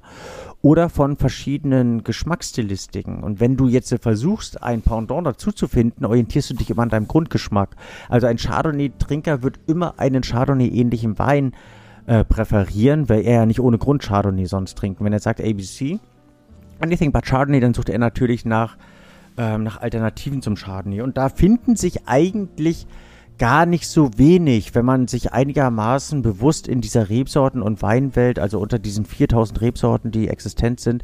[0.62, 3.24] oder von verschiedenen Geschmacksstilistiken.
[3.24, 6.88] Und wenn du jetzt versuchst, ein Pendant dazu zu finden, orientierst du dich immer an
[6.88, 7.74] deinem Grundgeschmack.
[8.08, 11.54] Also ein Chardonnay-Trinker wird immer einen Chardonnay-ähnlichen Wein
[12.06, 15.02] äh, präferieren, weil er ja nicht ohne Grund Chardonnay sonst trinkt.
[15.02, 15.98] wenn er sagt ABC,
[16.78, 18.76] anything but Chardonnay, dann sucht er natürlich nach
[19.36, 21.02] ähm, nach Alternativen zum Chardonnay.
[21.02, 22.86] Und da finden sich eigentlich
[23.38, 28.60] gar nicht so wenig, wenn man sich einigermaßen bewusst in dieser Rebsorten- und Weinwelt, also
[28.60, 31.02] unter diesen 4000 Rebsorten, die existent sind,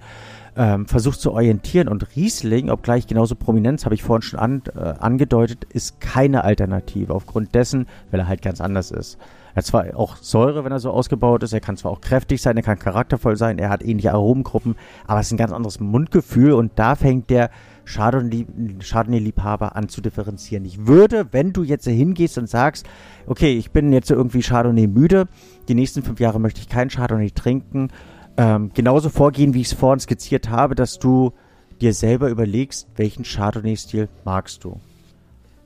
[0.56, 1.88] ähm, versucht zu orientieren.
[1.88, 7.14] Und Riesling, obgleich genauso Prominenz, habe ich vorhin schon an, äh, angedeutet, ist keine Alternative.
[7.14, 9.18] Aufgrund dessen, weil er halt ganz anders ist.
[9.54, 12.42] Er hat zwar auch Säure, wenn er so ausgebaut ist, er kann zwar auch kräftig
[12.42, 14.76] sein, er kann charaktervoll sein, er hat ähnliche Aromengruppen,
[15.06, 17.50] aber es ist ein ganz anderes Mundgefühl und da fängt der
[17.88, 20.64] Chardonnay-Liebhaber an zu differenzieren.
[20.64, 22.86] Ich würde, wenn du jetzt hingehst und sagst,
[23.26, 25.26] okay, ich bin jetzt irgendwie Chardonnay müde,
[25.68, 27.88] die nächsten fünf Jahre möchte ich keinen Chardonnay trinken,
[28.36, 31.32] ähm, genauso vorgehen, wie ich es vorhin skizziert habe, dass du
[31.80, 34.80] dir selber überlegst, welchen Chardonnay-Stil magst du.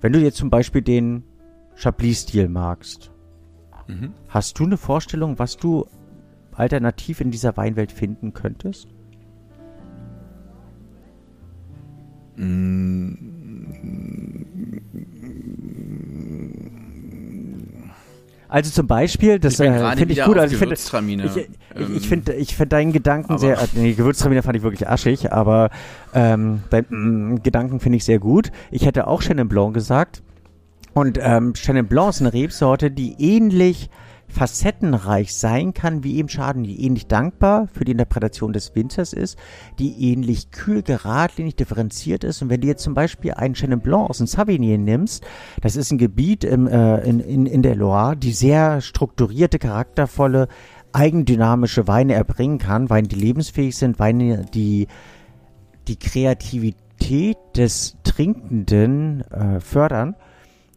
[0.01, 1.25] Wenn du jetzt zum Beispiel den
[1.75, 3.11] Chablis-Stil magst,
[3.89, 4.12] mhm.
[4.29, 5.87] hast du eine Vorstellung, was du
[6.55, 8.89] alternativ in dieser Weinwelt finden könntest?
[18.53, 20.37] Also zum Beispiel, das äh, finde ich gut.
[20.37, 20.74] Also ich finde,
[21.24, 23.59] ich, ich, ich finde, ich finde deinen Gedanken sehr.
[23.59, 25.70] Äh, nee, Gewürztraminer fand ich wirklich aschig, aber
[26.12, 28.53] ähm, deinen mm, Gedanken finde ich sehr gut.
[28.70, 30.22] Ich hätte auch Chenin Blanc gesagt.
[30.93, 33.89] Und ähm, Chenin Blanc ist eine Rebsorte, die ähnlich
[34.33, 39.39] facettenreich sein kann, wie eben Schaden, die ähnlich dankbar für die Interpretation des Winters ist,
[39.78, 42.41] die ähnlich kühl, geradlinig, differenziert ist.
[42.41, 45.22] Und wenn du jetzt zum Beispiel einen Chenin Blanc aus dem Savigny nimmst,
[45.61, 50.49] das ist ein Gebiet im, äh, in, in, in der Loire, die sehr strukturierte, charaktervolle,
[50.93, 54.89] eigendynamische Weine erbringen kann, Weine, die lebensfähig sind, Weine, die
[55.89, 60.16] die Kreativität des Trinkenden äh, fördern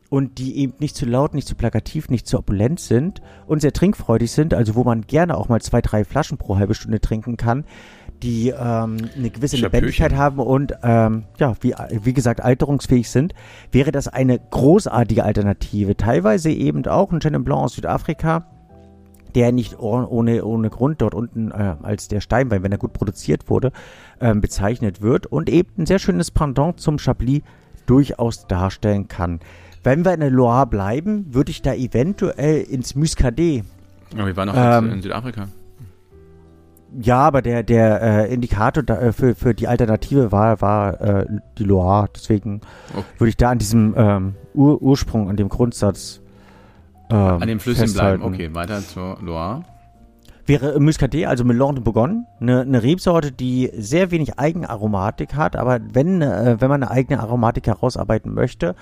[0.09, 3.73] und die eben nicht zu laut, nicht zu plakativ, nicht zu opulent sind und sehr
[3.73, 7.37] trinkfreudig sind, also wo man gerne auch mal zwei, drei Flaschen pro halbe Stunde trinken
[7.37, 7.65] kann,
[8.21, 13.33] die ähm, eine gewisse Lebendigkeit haben und ähm, ja, wie, wie gesagt, alterungsfähig sind,
[13.71, 15.97] wäre das eine großartige Alternative.
[15.97, 18.45] Teilweise eben auch ein Chenin Blanc aus Südafrika,
[19.35, 23.49] der nicht ohne, ohne Grund dort unten äh, als der Steinwein, wenn er gut produziert
[23.49, 23.71] wurde,
[24.21, 27.41] ähm, bezeichnet wird und eben ein sehr schönes Pendant zum Chablis
[27.85, 29.39] durchaus darstellen kann.
[29.85, 33.63] Wenn wir in der Loire bleiben, würde ich da eventuell ins Muscadet.
[34.13, 35.47] Aber wir waren noch ähm, in Südafrika.
[36.99, 41.27] Ja, aber der, der äh, Indikator da, äh, für, für die Alternative war, war äh,
[41.59, 42.09] die Loire.
[42.15, 42.61] Deswegen
[42.93, 43.05] okay.
[43.19, 46.19] würde ich da an diesem ähm, Ur Ursprung, an dem Grundsatz.
[47.11, 48.21] Ähm, an den Flüssen festhalten.
[48.21, 48.33] bleiben.
[48.33, 49.65] Okay, weiter zur Loire.
[50.47, 55.79] Wäre Muscadet, also Melon de Bourgogne, eine, eine Rebsorte, die sehr wenig Eigenaromatik hat, aber
[55.93, 58.75] wenn, äh, wenn man eine eigene Aromatik herausarbeiten möchte,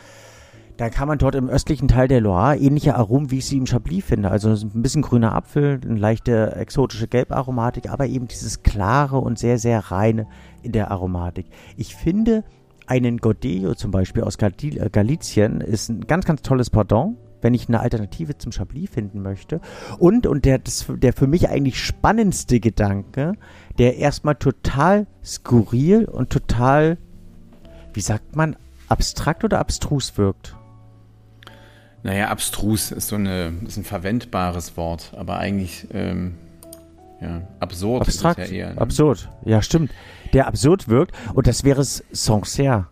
[0.78, 3.68] da kann man dort im östlichen Teil der Loire ähnliche Aromen, wie ich sie im
[3.68, 4.32] Chablis finde.
[4.32, 9.60] Also ein bisschen grüner Apfel, eine leichte exotische Gelbaromatik, aber eben dieses klare und sehr,
[9.60, 10.28] sehr reine
[10.64, 11.46] in der Aromatik.
[11.78, 12.44] Ich finde,
[12.88, 17.54] einen Godello zum Beispiel aus Gal äh, Galizien ist ein ganz, ganz tolles Pardon, wenn
[17.54, 19.62] ich eine Alternative zum Chablis finden möchte.
[20.00, 23.34] Und, und der, das, der für mich eigentlich spannendste Gedanke,
[23.78, 26.98] der erstmal total skurril und total,
[27.94, 28.56] wie sagt man,
[28.90, 30.58] abstrakt oder abstrus wirkt
[32.04, 36.36] Naja, abstrus ist so eine, ist ein verwendbares Wort, aber eigentlich ähm,
[37.22, 38.74] ja, absurd Abstrakt, ist es ja eher.
[38.74, 38.82] Ne?
[38.82, 39.30] absurd.
[39.46, 39.92] Ja, stimmt.
[40.34, 42.88] Der absurd wirkt und das wäre Sancerre.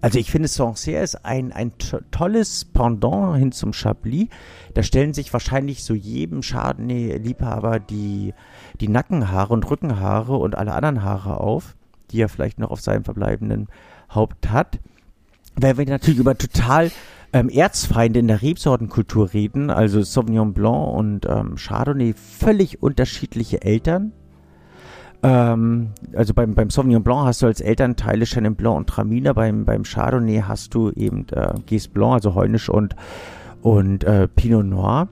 [0.00, 4.28] Also ich finde, Sancerre ist ein, ein to tolles Pendant hin zum Chablis.
[4.74, 8.34] Da stellen sich wahrscheinlich so jedem Chardonnay-Liebhaber die,
[8.80, 11.76] die Nackenhaare und Rückenhaare und alle anderen Haare auf,
[12.10, 13.68] die er vielleicht noch auf seinem verbleibenden
[14.12, 14.78] Haupt hat.
[15.56, 16.90] Weil wir natürlich über total
[17.32, 24.12] ähm, Erzfeinde in der Rebsortenkultur reden, also Sauvignon Blanc und ähm, Chardonnay, völlig unterschiedliche Eltern.
[25.22, 29.64] Ähm, also beim, beim Sauvignon Blanc hast du als Elternteile Chenin Blanc und Traminer, beim,
[29.64, 32.96] beim Chardonnay hast du eben äh, Gis Blanc, also Heunisch und,
[33.62, 35.08] und äh, Pinot Noir.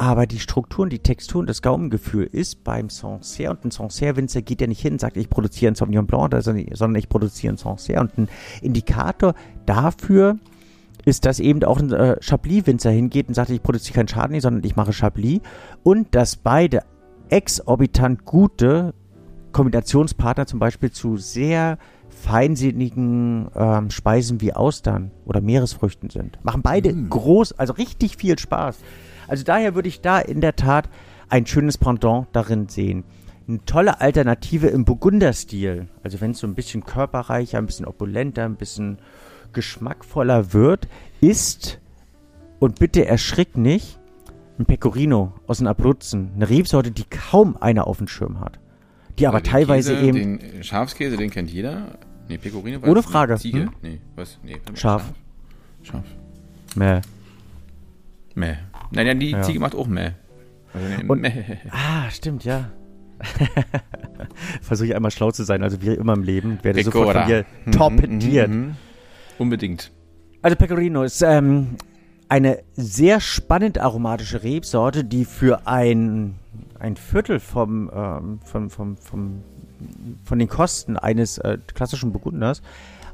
[0.00, 4.40] Aber die Struktur und die Textur und das Gaumengefühl ist beim Sancerre und ein Sancerre-Winzer
[4.40, 7.58] geht ja nicht hin und sagt, ich produziere ein Sauvignon Blanc, sondern ich produziere ein
[7.58, 8.00] Sancerre.
[8.00, 8.28] Und ein
[8.62, 9.34] Indikator
[9.66, 10.38] dafür
[11.04, 14.64] ist, dass eben auch ein äh, Chablis-Winzer hingeht und sagt, ich produziere kein Chardonnay, sondern
[14.64, 15.40] ich mache Chablis.
[15.82, 16.80] Und dass beide
[17.28, 18.94] exorbitant gute
[19.52, 21.76] Kombinationspartner zum Beispiel zu sehr
[22.08, 26.42] feinsinnigen ähm, Speisen wie Austern oder Meeresfrüchten sind.
[26.42, 27.10] Machen beide mm.
[27.10, 28.78] groß, also richtig viel Spaß.
[29.30, 30.88] Also daher würde ich da in der Tat
[31.28, 33.04] ein schönes Pendant darin sehen.
[33.48, 35.88] Eine tolle Alternative im Burgunderstil.
[36.02, 38.98] Also wenn es so ein bisschen körperreicher, ein bisschen opulenter, ein bisschen
[39.52, 40.88] geschmackvoller wird,
[41.20, 41.80] ist,
[42.58, 43.98] und bitte erschrick nicht,
[44.58, 46.32] ein Pecorino aus den Abruzzen.
[46.34, 48.60] Eine Rebsorte, die kaum einer auf dem Schirm hat
[49.20, 50.38] die aber teilweise Käse, eben.
[50.38, 51.98] Den Schafskäse, den kennt jeder.
[52.28, 53.36] Nee, Pecorino war Ohne Frage.
[53.36, 53.62] Ziege.
[53.62, 53.70] Hm?
[53.82, 54.38] Nee, was?
[54.42, 55.12] Nee, Schaf.
[55.82, 56.04] Schaf.
[56.74, 57.00] Mäh.
[58.34, 58.56] Mäh.
[58.90, 59.42] Naja, die ja.
[59.42, 60.12] Ziege macht auch Mäh.
[60.72, 61.26] Also, Und.
[61.70, 62.70] Ah, stimmt, ja.
[64.62, 67.06] Versuche ich einmal schlau zu sein, also wie immer im Leben, werde Pecora.
[67.06, 68.48] sofort von dir mhm, torpediert.
[68.48, 68.76] Mhm, mhm.
[69.38, 69.92] Unbedingt.
[70.42, 71.76] Also Pecorino ist ähm,
[72.28, 76.36] eine sehr spannend aromatische Rebsorte, die für ein
[76.80, 79.42] ein Viertel vom, ähm, vom, vom, vom,
[80.24, 82.62] von den Kosten eines äh, klassischen Burgunders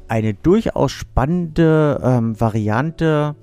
[0.07, 3.35] eine durchaus spannende ähm, Variante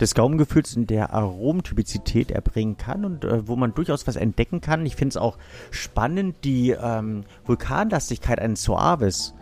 [0.00, 4.84] des Gaumengefühls und der Aromentypizität erbringen kann und äh, wo man durchaus was entdecken kann.
[4.86, 5.38] Ich finde es auch
[5.70, 9.34] spannend, die ähm, Vulkanlastigkeit eines Soaves,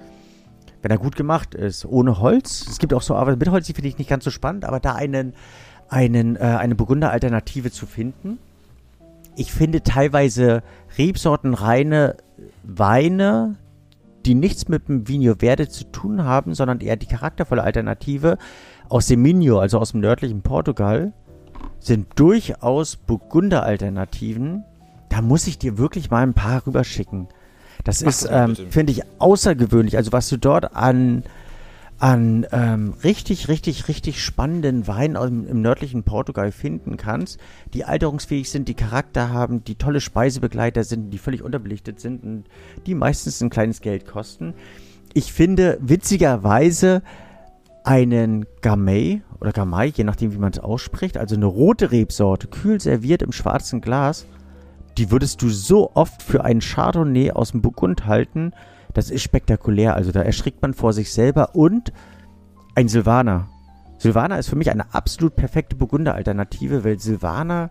[0.82, 2.66] wenn er gut gemacht ist, ohne Holz.
[2.68, 4.94] Es gibt auch Soaves mit Holz, die finde ich nicht ganz so spannend, aber da
[4.94, 5.34] einen,
[5.88, 8.38] einen, äh, eine Burgunder-Alternative zu finden
[9.36, 10.62] ich finde teilweise
[10.96, 12.16] rebsortenreine
[12.62, 13.57] Weine,
[14.24, 18.38] die nichts mit dem Vinho Verde zu tun haben, sondern eher die charaktervolle Alternative
[18.89, 21.12] aus dem Minho, also aus dem nördlichen Portugal,
[21.78, 24.64] sind durchaus Burgunder-Alternativen.
[25.09, 27.28] Da muss ich dir wirklich mal ein paar rüberschicken.
[27.85, 29.97] Das Ach, ist, ähm, finde ich, außergewöhnlich.
[29.97, 31.24] Also was du dort an
[31.99, 37.39] an ähm, richtig, richtig, richtig spannenden Weinen im, im, nördlichen Portugal finden kannst,
[37.72, 42.45] die alterungsfähig sind, die Charakter haben, die tolle Speisebegleiter sind, die völlig unterbelichtet sind und
[42.87, 44.55] die meistens ein kleines Geld kosten.
[45.12, 47.03] Ich finde witzigerweise
[47.85, 52.80] einen Gamay oder Gamay, je nachdem wie man es ausspricht, also eine rote Rebsorte, kühl
[52.80, 54.26] serviert im schwarzen Glas,
[54.97, 58.53] die würdest du so oft für einen Chardonnay aus dem Burgund halten,
[58.95, 59.95] das ist spektakulär.
[59.95, 61.93] Also da erschrickt man vor sich selber und
[62.74, 63.49] ein Silvaner.
[63.99, 67.70] Silvaner ist für mich eine absolut perfekte Burgunder-Alternative, weil Silvaner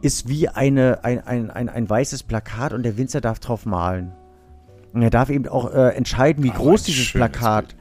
[0.00, 4.12] ist wie eine, ein, ein, ein, ein weißes Plakat und der Winzer darf drauf malen.
[4.92, 7.77] Und er darf eben auch äh, entscheiden, wie Aber groß dieses Plakat Bild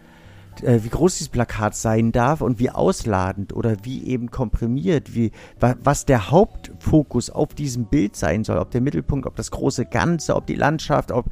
[0.64, 5.32] äh, wie groß dieses Plakat sein darf und wie ausladend oder wie eben komprimiert, wie
[5.60, 9.86] wa, was der Hauptfokus auf diesem Bild sein soll, ob der Mittelpunkt, ob das große
[9.86, 11.26] Ganze, ob die Landschaft, ob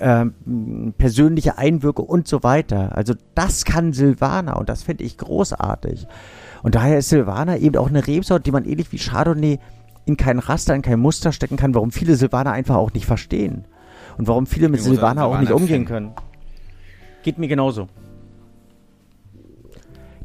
[0.00, 2.96] ähm, persönliche Einwirkung und so weiter.
[2.96, 6.06] Also das kann Silvana und das finde ich großartig.
[6.62, 9.58] Und daher ist Silvana eben auch eine Rebsorte, die man ähnlich wie Chardonnay
[10.04, 13.64] in kein Raster, in kein Muster stecken kann, warum viele Silvaner einfach auch nicht verstehen.
[14.18, 16.12] Und warum viele mit Silvana auch nicht umgehen können.
[17.22, 17.88] Geht mir genauso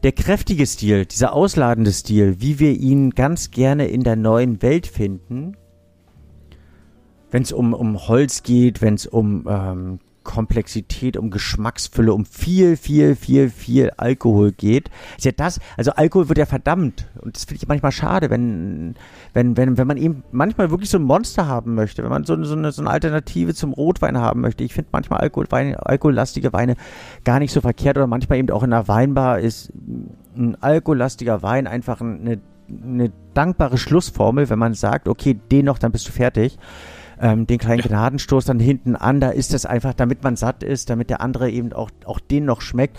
[0.04, 4.88] der kräftige Stil, dieser ausladende Stil, wie wir ihn ganz gerne in der neuen Welt
[4.88, 5.56] finden,
[7.30, 12.78] wenn es um, um Holz geht, wenn es um ähm, Komplexität, um Geschmacksfülle, um viel,
[12.78, 14.89] viel, viel, viel Alkohol geht.
[15.17, 17.07] Ist ja das, also Alkohol wird ja verdammt.
[17.19, 18.95] Und das finde ich manchmal schade, wenn,
[19.34, 22.41] wenn, wenn, wenn man eben manchmal wirklich so ein Monster haben möchte, wenn man so,
[22.43, 24.63] so, eine, so eine Alternative zum Rotwein haben möchte.
[24.63, 26.76] Ich finde manchmal Alkoholweine, alkohollastige Weine
[27.24, 29.72] gar nicht so verkehrt oder manchmal eben auch in einer Weinbar ist
[30.36, 35.91] ein alkohollastiger Wein einfach eine, eine dankbare Schlussformel, wenn man sagt, okay, den noch, dann
[35.91, 36.57] bist du fertig
[37.22, 40.89] ähm, den kleinen Gnadenstoß dann hinten an, da ist es einfach, damit man satt ist,
[40.89, 42.97] damit der andere eben auch, auch den noch schmeckt.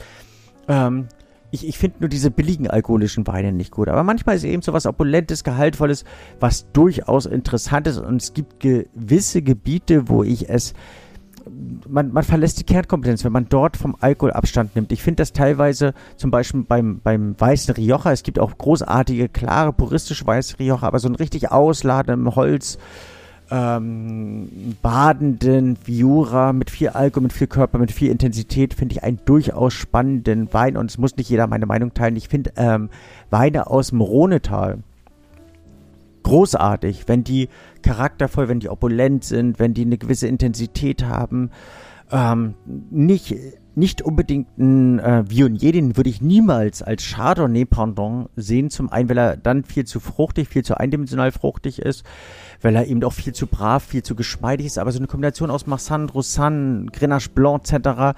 [0.68, 1.08] Ähm,
[1.50, 3.88] ich, ich finde nur diese billigen alkoholischen Weine nicht gut.
[3.88, 6.04] Aber manchmal ist eben so was Opulentes, Gehaltvolles,
[6.40, 7.98] was durchaus interessant ist.
[7.98, 10.72] Und es gibt gewisse Gebiete, wo ich es.
[11.88, 14.92] Man, man verlässt die Kernkompetenz, wenn man dort vom Alkohol Abstand nimmt.
[14.92, 18.12] Ich finde das teilweise zum Beispiel beim, beim weißen Rioja.
[18.12, 22.78] Es gibt auch großartige, klare, puristische weiße Rioja, aber so ein richtig ausladendem Holz
[23.52, 29.20] ähm, badenden Viura mit viel Alkohol, mit viel Körper, mit viel Intensität finde ich einen
[29.26, 32.16] durchaus spannenden Wein und es muss nicht jeder meine Meinung teilen.
[32.16, 32.88] Ich finde ähm,
[33.28, 34.78] Weine aus dem Rhonetal
[36.22, 37.50] großartig, wenn die
[37.82, 41.50] charaktervoll, wenn die opulent sind, wenn die eine gewisse Intensität haben.
[42.10, 42.54] Ähm,
[42.90, 43.34] nicht
[43.74, 48.70] nicht unbedingt ein äh, Viognier, den würde ich niemals als Chardonnay-Pendant sehen.
[48.70, 52.04] Zum einen, weil er dann viel zu fruchtig, viel zu eindimensional fruchtig ist,
[52.60, 54.78] weil er eben auch viel zu brav, viel zu geschmeidig ist.
[54.78, 58.16] Aber so eine Kombination aus Marsanne, Roussanne, Grenache Blanc etc.,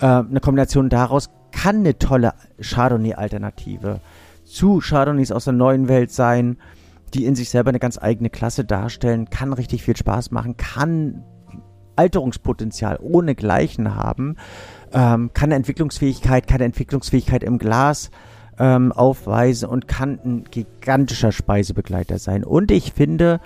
[0.00, 4.00] äh, eine Kombination daraus kann eine tolle Chardonnay-Alternative
[4.44, 6.56] zu Chardonnays aus der neuen Welt sein,
[7.14, 11.24] die in sich selber eine ganz eigene Klasse darstellen, kann richtig viel Spaß machen, kann
[11.96, 14.36] Alterungspotenzial ohne Gleichen haben
[14.94, 18.10] ähm, kann Entwicklungsfähigkeit, kann Entwicklungsfähigkeit im Glas
[18.58, 22.44] ähm, aufweisen und kann ein gigantischer Speisebegleiter sein.
[22.44, 23.40] Und ich finde,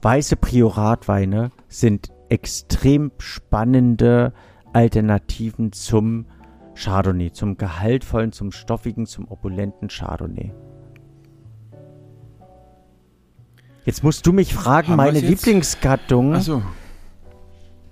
[0.00, 4.32] weiße Prioratweine sind extrem spannende
[4.72, 6.26] Alternativen zum
[6.74, 10.52] Chardonnay, zum gehaltvollen, zum stoffigen, zum opulenten Chardonnay.
[13.84, 16.34] Jetzt musst du mich fragen, Haben meine Lieblingsgattung.
[16.34, 16.62] Achso.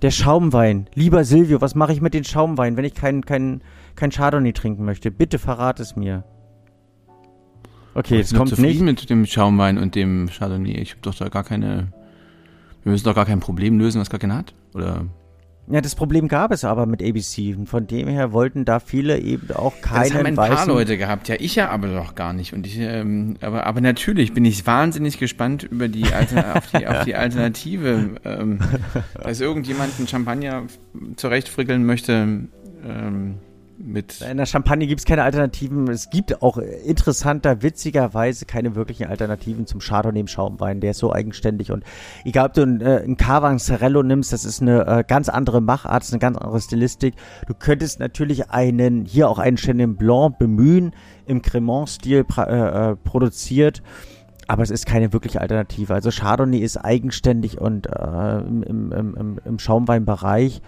[0.01, 0.87] Der Schaumwein.
[0.95, 3.61] Lieber Silvio, was mache ich mit den Schaumwein, wenn ich kein, kein,
[3.95, 5.11] kein Chardonnay trinken möchte?
[5.11, 6.23] Bitte verrat es mir.
[7.93, 8.81] Okay, jetzt kommt nicht.
[8.81, 10.79] mit dem Schaumwein und dem Chardonnay.
[10.79, 11.91] Ich habe doch da gar keine.
[12.83, 14.55] Wir müssen doch gar kein Problem lösen, was gar keiner hat.
[14.73, 15.05] Oder
[15.71, 17.55] ja, das Problem gab es aber mit ABC.
[17.65, 21.27] Von dem her wollten da viele eben auch keinen Das haben ein paar Leute gehabt.
[21.27, 22.53] Ja, ich ja aber doch gar nicht.
[22.53, 26.87] Und ich, ähm, aber, aber natürlich bin ich wahnsinnig gespannt über die, Alter, auf, die
[26.87, 28.11] auf die Alternative.
[28.25, 28.59] Ähm,
[29.21, 30.63] dass irgendjemand einen Champagner
[31.15, 32.49] zurechtfrickeln möchte.
[32.83, 33.35] Ähm,
[33.83, 34.21] mit.
[34.21, 35.87] In der Champagne gibt es keine Alternativen.
[35.89, 40.79] Es gibt auch interessanter, witzigerweise keine wirklichen Alternativen zum Chardonnay im Schaumwein.
[40.81, 41.83] Der ist so eigenständig und
[42.25, 46.07] egal ob du einen, äh, einen Cavansarello nimmst, das ist eine äh, ganz andere Machart,
[46.09, 47.15] eine ganz andere Stilistik.
[47.47, 50.93] Du könntest natürlich einen, hier auch einen Chenin Blanc bemühen,
[51.25, 53.81] im Cremant-Stil äh, äh, produziert
[54.47, 55.93] aber es ist keine wirkliche Alternative.
[55.93, 60.61] Also Chardonnay ist eigenständig und äh, im, im, im, im Schaumweinbereich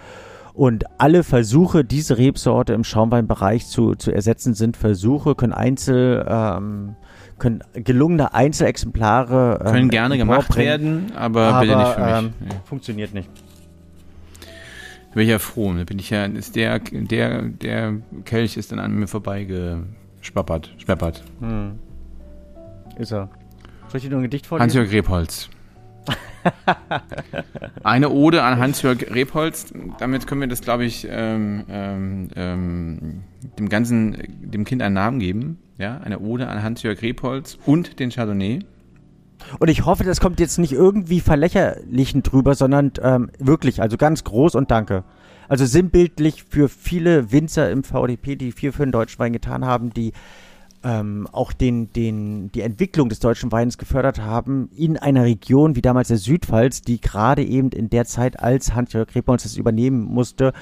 [0.54, 6.96] und alle Versuche, diese Rebsorte im Schaumweinbereich zu, zu ersetzen, sind Versuche, können Einzel, ähm,
[7.40, 12.14] können gelungene Einzelexemplare ähm, können gerne gemacht werden, aber, aber bitte nicht für mich.
[12.14, 12.56] Ähm, nee.
[12.66, 13.30] Funktioniert nicht.
[15.10, 15.74] Da bin ich ja froh.
[15.74, 17.96] Da bin ich ja, ist der, der, der
[18.26, 21.24] Kelch ist dann an mir vorbeigespappert, schmeppert.
[21.40, 21.80] Hm.
[22.98, 23.30] Ist er.
[23.88, 24.64] Soll ich dir nur ein Gedicht vorlesen?
[24.64, 25.50] Hans-Jörg Rebholz.
[27.84, 29.74] Eine Ode an Hans-Jörg Rebholz.
[30.00, 33.24] Damit können wir das, glaube ich, ähm, ähm, ähm,
[33.58, 35.60] dem ganzen, dem Kind einen Namen geben.
[35.78, 38.60] Ja, eine Ode an Hans-Jörg Rebholz und den Chardonnay.
[39.60, 44.24] Und ich hoffe, das kommt jetzt nicht irgendwie verlächerlichen drüber, sondern ähm, wirklich, also ganz
[44.24, 45.04] groß und danke.
[45.50, 49.94] Also sinnbildlich für viele Winzer im VDP, die viel für den deutschen Wein getan haben,
[49.94, 50.14] die
[50.84, 55.82] ähm, auch den, den, die Entwicklung des deutschen Weins gefördert haben in einer Region wie
[55.82, 60.54] damals der Südpfalz, die gerade eben in der Zeit, als Hans-Jörg Rebholz das übernehmen musste,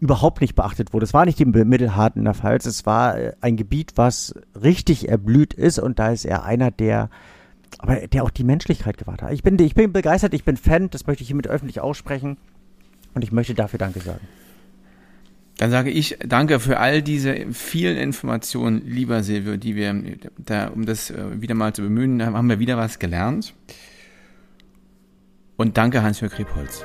[0.00, 1.04] überhaupt nicht beachtet wurde.
[1.04, 5.08] Es war nicht die Mittelharten in der Pfalz, es war äh, ein Gebiet, was richtig
[5.08, 7.08] erblüht ist und da ist er einer der
[7.78, 9.32] aber der auch die Menschlichkeit gewahrt hat.
[9.32, 12.36] Ich bin, ich bin begeistert, ich bin Fan, das möchte ich hiermit öffentlich aussprechen
[13.14, 14.20] und ich möchte dafür Danke sagen.
[15.58, 19.94] Dann sage ich danke für all diese vielen Informationen, lieber Silvio, die wir
[20.38, 23.54] da, um das äh, wieder mal zu bemühen, haben wir wieder was gelernt.
[25.56, 26.84] Und danke Hans-Jörg Kriepholz.